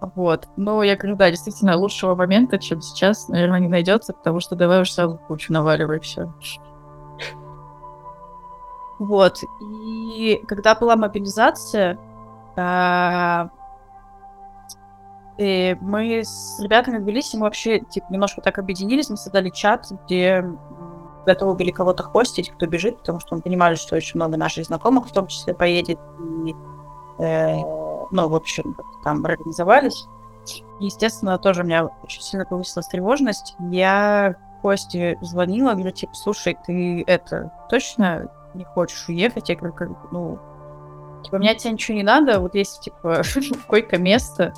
Вот. 0.00 0.48
Но 0.56 0.82
я 0.82 0.96
говорю, 0.96 1.16
да, 1.16 1.30
действительно, 1.30 1.76
лучшего 1.76 2.14
момента, 2.14 2.58
чем 2.58 2.80
сейчас, 2.80 3.28
наверное, 3.28 3.60
не 3.60 3.68
найдется, 3.68 4.12
потому 4.12 4.40
что 4.40 4.56
давай 4.56 4.80
уж 4.80 4.90
сразу 4.90 5.18
кучу 5.28 5.52
наваливай 5.52 6.00
все. 6.00 6.32
Вот. 8.98 9.38
И 9.62 10.42
когда 10.46 10.74
была 10.74 10.96
мобилизация, 10.96 11.98
а, 12.56 13.48
и 15.38 15.76
мы 15.80 16.20
с 16.22 16.60
ребятами 16.60 16.98
в 16.98 17.02
Тбилиси, 17.02 17.36
мы 17.36 17.44
вообще 17.44 17.80
типа, 17.80 18.06
немножко 18.10 18.42
так 18.42 18.58
объединились, 18.58 19.08
мы 19.08 19.16
создали 19.16 19.48
чат, 19.48 19.86
где 20.04 20.44
готовы 21.24 21.54
были 21.54 21.70
кого-то 21.70 22.02
хостить, 22.02 22.50
кто 22.50 22.66
бежит, 22.66 22.98
потому 22.98 23.20
что 23.20 23.36
мы 23.36 23.42
понимали, 23.42 23.74
что 23.74 23.96
очень 23.96 24.16
много 24.16 24.36
наших 24.36 24.66
знакомых 24.66 25.08
в 25.08 25.12
том 25.12 25.28
числе 25.28 25.54
поедет. 25.54 25.98
И, 26.46 26.54
э, 27.22 27.56
ну, 28.10 28.28
в 28.28 28.34
общем, 28.34 28.76
там 29.04 29.24
организовались. 29.24 30.06
Естественно, 30.78 31.38
тоже 31.38 31.62
у 31.62 31.64
меня 31.64 31.86
очень 32.02 32.22
сильно 32.22 32.44
повысилась 32.44 32.88
тревожность. 32.88 33.54
Я 33.70 34.36
Косте 34.62 35.18
звонила, 35.20 35.72
говорю, 35.72 35.90
типа, 35.90 36.14
слушай, 36.14 36.56
ты 36.66 37.02
это 37.06 37.52
точно 37.68 38.30
не 38.54 38.64
хочешь 38.64 39.08
уехать? 39.08 39.48
Я 39.48 39.56
говорю, 39.56 39.96
ну, 40.10 40.38
типа, 41.24 41.38
мне 41.38 41.52
от 41.52 41.58
тебя 41.58 41.72
ничего 41.72 41.96
не 41.96 42.02
надо, 42.02 42.40
вот 42.40 42.54
есть, 42.54 42.80
типа, 42.80 43.22
койко-место, 43.68 44.52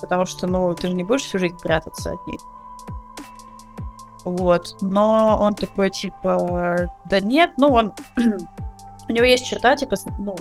потому 0.00 0.24
что, 0.24 0.46
ну, 0.46 0.74
ты 0.74 0.88
же 0.88 0.94
не 0.94 1.04
будешь 1.04 1.22
всю 1.22 1.38
жизнь 1.38 1.58
прятаться 1.58 2.12
от 2.12 2.26
них. 2.26 2.40
Вот. 4.24 4.76
Но 4.80 5.38
он 5.40 5.54
такой, 5.54 5.90
типа, 5.90 6.88
да 7.04 7.20
нет, 7.20 7.52
ну, 7.56 7.68
он... 7.68 7.92
У 9.06 9.12
него 9.12 9.26
есть 9.26 9.44
черта, 9.44 9.76
типа, 9.76 9.96
ну, 10.18 10.34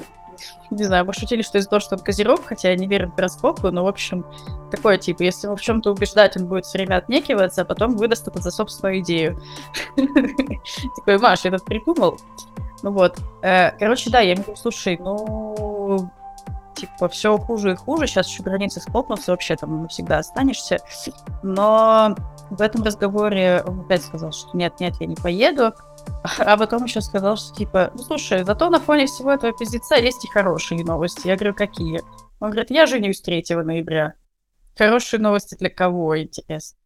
не 0.70 0.84
знаю, 0.84 1.06
мы 1.06 1.14
шутили, 1.14 1.42
что 1.42 1.58
из-за 1.58 1.70
того, 1.70 1.80
что 1.80 1.96
он 1.96 2.02
козерог, 2.02 2.46
хотя 2.46 2.70
я 2.70 2.76
не 2.76 2.88
верю 2.88 3.10
в 3.10 3.16
гороскопы, 3.16 3.72
но, 3.72 3.84
в 3.84 3.88
общем, 3.88 4.26
такое, 4.72 4.98
типа, 4.98 5.24
если 5.24 5.48
его 5.48 5.56
в 5.56 5.62
чем-то 5.62 5.92
убеждать, 5.92 6.38
он 6.38 6.48
будет 6.48 6.66
все 6.66 6.80
время 6.80 6.98
отнекиваться, 6.98 7.62
а 7.62 7.66
потом 7.66 7.96
выдаст 7.96 8.28
это 8.28 8.40
за 8.42 8.52
собственную 8.52 9.00
идею. 9.00 9.42
Такой, 9.96 11.18
Маш, 11.20 11.46
я 11.46 11.50
этот 11.50 11.66
придумал. 11.66 12.20
Ну 12.82 12.92
вот. 12.92 13.18
Э, 13.42 13.72
короче, 13.78 14.10
да, 14.10 14.20
я 14.20 14.32
ему 14.32 14.44
говорю, 14.44 14.58
слушай, 14.58 14.98
ну, 15.00 16.10
типа, 16.76 17.08
все 17.08 17.38
хуже 17.38 17.74
и 17.74 17.76
хуже, 17.76 18.08
сейчас 18.08 18.28
еще 18.28 18.44
границы 18.44 18.82
схлопнутся, 18.82 19.32
вообще 19.32 19.56
там 19.56 19.84
навсегда 19.84 20.18
останешься. 20.18 20.80
Но 21.42 22.16
в 22.50 22.62
этом 22.62 22.84
разговоре 22.84 23.64
он 23.66 23.82
опять 23.82 24.04
сказал, 24.04 24.32
что 24.32 24.56
нет, 24.56 24.80
нет, 24.80 24.96
я 25.00 25.08
не 25.08 25.16
поеду. 25.16 25.74
А 26.40 26.58
потом 26.58 26.86
еще 26.86 27.02
сказал, 27.02 27.38
что 27.38 27.54
типа, 27.54 27.92
ну 27.94 28.02
слушай, 28.02 28.44
зато 28.44 28.70
на 28.70 28.80
фоне 28.80 29.08
всего 29.08 29.32
этого 29.32 29.54
пиздеца 29.54 29.96
есть 29.96 30.24
и 30.26 30.30
хорошие 30.30 30.84
новости. 30.84 31.28
Я 31.28 31.36
говорю, 31.36 31.54
какие? 31.54 32.02
Он 32.40 32.52
говорит, 32.52 32.72
я 32.72 32.86
женюсь 32.86 33.22
3 33.22 33.46
ноября. 33.64 34.14
Хорошие 34.78 35.20
новости 35.20 35.56
для 35.56 35.70
кого, 35.70 36.20
интересно? 36.20 36.78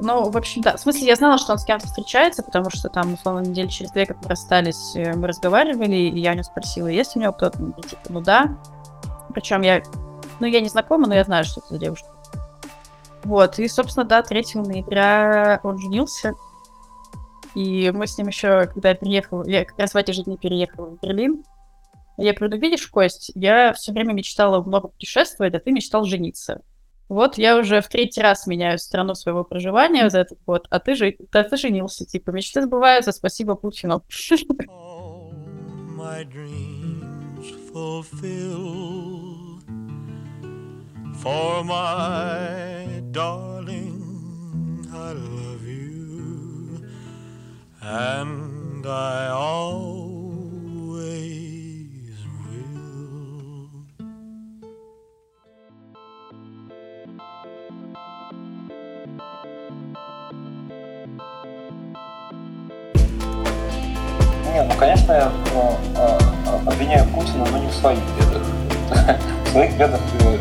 Ну, 0.00 0.28
в 0.28 0.36
общем, 0.36 0.62
да. 0.62 0.76
В 0.76 0.80
смысле, 0.80 1.06
я 1.06 1.14
знала, 1.14 1.38
что 1.38 1.52
он 1.52 1.58
с 1.58 1.64
кем-то 1.64 1.86
встречается, 1.86 2.42
потому 2.42 2.68
что 2.68 2.88
там, 2.88 3.14
условно, 3.14 3.40
недели 3.46 3.68
через 3.68 3.92
две, 3.92 4.06
как 4.06 4.22
мы 4.22 4.28
расстались, 4.28 4.96
э, 4.96 5.14
мы 5.14 5.28
разговаривали, 5.28 5.94
и 5.94 6.18
я 6.18 6.32
у 6.32 6.34
него 6.34 6.42
спросила, 6.42 6.88
есть 6.88 7.16
у 7.16 7.20
него 7.20 7.32
кто-то? 7.32 7.58
Он 7.58 7.70
говорит, 7.70 7.90
типа, 7.90 8.02
ну 8.08 8.20
да. 8.20 8.58
Причем 9.32 9.62
я, 9.62 9.82
ну, 10.40 10.46
я 10.46 10.60
не 10.60 10.68
знакома, 10.68 11.06
но 11.06 11.14
я 11.14 11.24
знаю, 11.24 11.44
что 11.44 11.60
это 11.60 11.74
за 11.74 11.78
девушка. 11.78 12.08
Вот, 13.22 13.58
и, 13.58 13.68
собственно, 13.68 14.04
да, 14.04 14.22
3 14.22 14.44
ноября 14.54 15.60
он 15.62 15.78
женился. 15.78 16.34
И 17.54 17.90
мы 17.92 18.06
с 18.06 18.18
ним 18.18 18.28
еще, 18.28 18.66
когда 18.66 18.90
я 18.90 18.94
переехала, 18.94 19.46
я 19.46 19.64
как 19.64 19.78
раз 19.78 19.94
в 19.94 19.96
эти 19.96 20.10
же 20.10 20.24
дни 20.24 20.36
переехала 20.36 20.86
в 20.86 21.00
Берлин. 21.00 21.44
Я 22.16 22.34
ну, 22.38 22.48
видишь, 22.56 22.86
Кость, 22.86 23.32
я 23.34 23.72
все 23.72 23.92
время 23.92 24.12
мечтала 24.12 24.62
много 24.62 24.88
путешествовать, 24.88 25.54
а 25.54 25.60
ты 25.60 25.72
мечтал 25.72 26.04
жениться. 26.04 26.62
Вот 27.08 27.38
я 27.38 27.58
уже 27.58 27.80
в 27.80 27.88
третий 27.88 28.22
раз 28.22 28.46
меняю 28.46 28.78
страну 28.78 29.14
своего 29.14 29.44
проживания 29.44 30.08
за 30.08 30.20
этот 30.20 30.38
год, 30.44 30.66
а 30.70 30.80
ты 30.80 30.94
же 30.94 31.16
да, 31.32 31.42
ты 31.44 31.56
женился, 31.56 32.06
типа, 32.06 32.30
мечты 32.30 32.62
сбываются, 32.62 33.12
спасибо 33.12 33.54
Путину. 33.54 34.02
for 41.22 41.64
my 41.64 43.00
darling 43.12 44.86
I 44.92 45.12
love 45.12 45.66
you 45.66 45.73
and 47.86 48.86
I 48.86 49.28
always 49.28 49.84
will 52.42 53.68
Не, 64.52 64.62
ну, 64.62 64.74
конечно, 64.78 65.12
я 65.12 65.30
ну, 65.52 65.76
э, 65.96 66.18
обвиняю 66.66 67.06
Путина, 67.08 67.44
но 67.50 67.58
не 67.58 67.68
в 67.68 67.74
своих 67.74 67.98
бедах. 68.18 68.42
В 69.44 69.48
своих 69.50 69.76
бедах 69.76 70.00
э, 70.20 70.38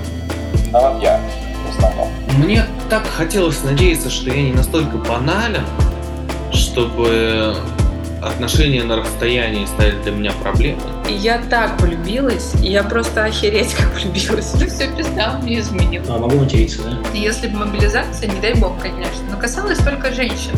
виноват 0.65 1.01
я 1.01 1.19
в 1.65 1.69
основном. 1.75 2.07
Мне 2.37 2.65
так 2.89 3.05
хотелось 3.05 3.61
надеяться, 3.63 4.09
что 4.09 4.29
я 4.29 4.43
не 4.43 4.53
настолько 4.53 4.97
банален, 4.97 5.65
чтобы 6.73 7.55
отношения 8.23 8.83
на 8.83 8.97
расстоянии 8.97 9.65
стали 9.65 9.91
для 10.01 10.11
меня 10.11 10.31
проблемой. 10.41 10.81
И 11.07 11.13
я 11.13 11.37
так 11.37 11.79
влюбилась, 11.79 12.53
и 12.63 12.71
я 12.71 12.83
просто 12.83 13.25
охереть 13.25 13.73
как 13.77 13.93
влюбилась. 13.93 14.53
Ну 14.59 14.65
все, 14.65 14.89
пизда, 14.95 15.35
он 15.35 15.43
мне 15.43 15.59
изменил. 15.59 16.01
А, 16.09 16.17
могу 16.17 16.37
материться, 16.37 16.81
да? 16.81 16.97
Если 17.13 17.47
бы 17.47 17.59
мобилизация, 17.59 18.27
не 18.27 18.39
дай 18.41 18.55
бог, 18.55 18.81
конечно, 18.81 19.23
но 19.29 19.37
касалась 19.37 19.77
только 19.79 20.11
женщин. 20.13 20.51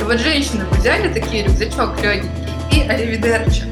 И 0.00 0.04
вот 0.04 0.20
женщины 0.20 0.64
бы 0.66 0.76
взяли 0.76 1.12
такие 1.12 1.44
рюкзачок 1.44 2.00
легенький 2.00 2.30
и 2.70 2.82
аривидерчи. 2.82 3.64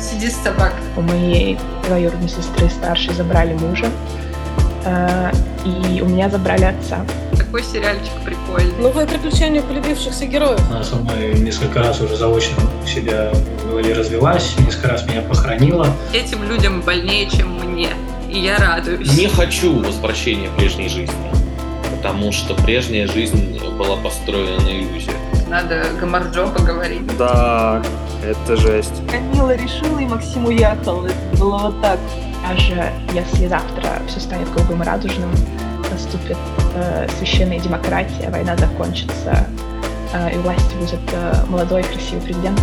Сиди 0.00 0.30
с 0.30 0.36
собакой. 0.36 0.80
У 0.96 1.02
моей 1.02 1.58
двоюродной 1.86 2.30
сестры 2.30 2.70
старшей 2.70 3.12
забрали 3.12 3.52
мужа, 3.54 3.90
и 5.64 6.00
у 6.00 6.06
меня 6.06 6.28
забрали 6.28 6.64
отца. 6.64 7.04
Такой 7.36 7.62
сериальчик 7.62 8.12
прикольный. 8.24 8.72
Новые 8.80 9.06
приключения 9.06 9.62
полюбившихся 9.62 10.26
героев. 10.26 10.60
Она 10.70 10.82
со 10.82 10.96
мной 10.96 11.34
несколько 11.34 11.80
раз 11.80 12.00
уже 12.00 12.16
заочно 12.16 12.56
у 12.82 12.86
себя 12.86 13.30
в 13.32 13.68
голове 13.68 13.94
развелась, 13.94 14.54
несколько 14.58 14.88
раз 14.88 15.06
меня 15.06 15.22
похоронила. 15.22 15.86
Этим 16.12 16.42
людям 16.44 16.80
больнее, 16.80 17.28
чем 17.28 17.54
мне. 17.58 17.90
И 18.28 18.38
я 18.38 18.56
радуюсь. 18.58 19.16
Не 19.16 19.28
хочу 19.28 19.82
возвращения 19.82 20.48
прежней 20.56 20.88
жизни, 20.88 21.30
потому 21.96 22.32
что 22.32 22.54
прежняя 22.54 23.06
жизнь 23.06 23.60
была 23.76 23.96
построена 23.96 24.60
на 24.62 24.70
иллюзиях. 24.70 25.16
Надо 25.48 25.84
Гамарджо 26.00 26.46
поговорить. 26.46 27.06
Да, 27.18 27.82
это 28.24 28.56
жесть. 28.56 29.06
Камила 29.10 29.54
решила, 29.54 29.98
и 29.98 30.06
Максим 30.06 30.46
уехал. 30.46 31.04
Это 31.04 31.38
было 31.38 31.58
вот 31.58 31.82
так. 31.82 31.98
Даже 32.42 32.92
если 33.12 33.46
завтра 33.46 34.02
все 34.08 34.20
станет 34.20 34.52
голубым 34.52 34.82
и 34.82 34.86
радужным, 34.86 35.30
наступит 35.90 36.36
э, 36.74 37.08
священная 37.18 37.60
демократия, 37.60 38.30
война 38.30 38.56
закончится, 38.56 39.46
э, 40.12 40.34
и 40.34 40.38
власти 40.38 40.74
будет 40.76 41.00
э, 41.12 41.44
молодой 41.48 41.82
красивый 41.82 42.22
президент, 42.22 42.60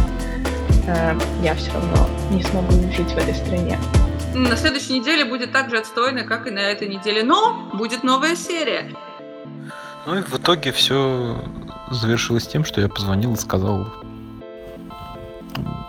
э, 0.88 1.18
я 1.44 1.56
все 1.56 1.72
равно 1.72 2.08
не 2.32 2.44
смогу 2.44 2.72
жить 2.92 3.12
в 3.12 3.18
этой 3.18 3.36
стране. 3.36 3.80
На 4.34 4.56
следующей 4.56 5.00
неделе 5.00 5.26
будет 5.26 5.52
так 5.52 5.70
же 5.70 5.78
отстойно, 5.78 6.24
как 6.24 6.48
и 6.48 6.52
на 6.52 6.60
этой 6.60 6.88
неделе. 6.88 7.24
Но 7.24 7.70
будет 7.74 8.04
новая 8.04 8.36
серия. 8.36 8.96
Ну 10.06 10.16
и 10.16 10.22
в 10.22 10.36
итоге 10.36 10.72
все 10.72 11.44
завершилось 11.92 12.48
тем, 12.48 12.64
что 12.64 12.80
я 12.80 12.90
позвонил 12.90 13.34
и 13.34 13.38
сказал, 13.38 13.88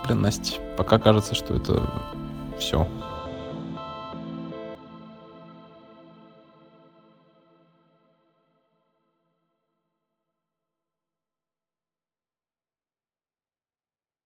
блин, 0.05 0.22
Настя, 0.22 0.59
пока 0.76 0.99
кажется, 0.99 1.34
что 1.34 1.55
это 1.55 1.82
все. 2.59 2.88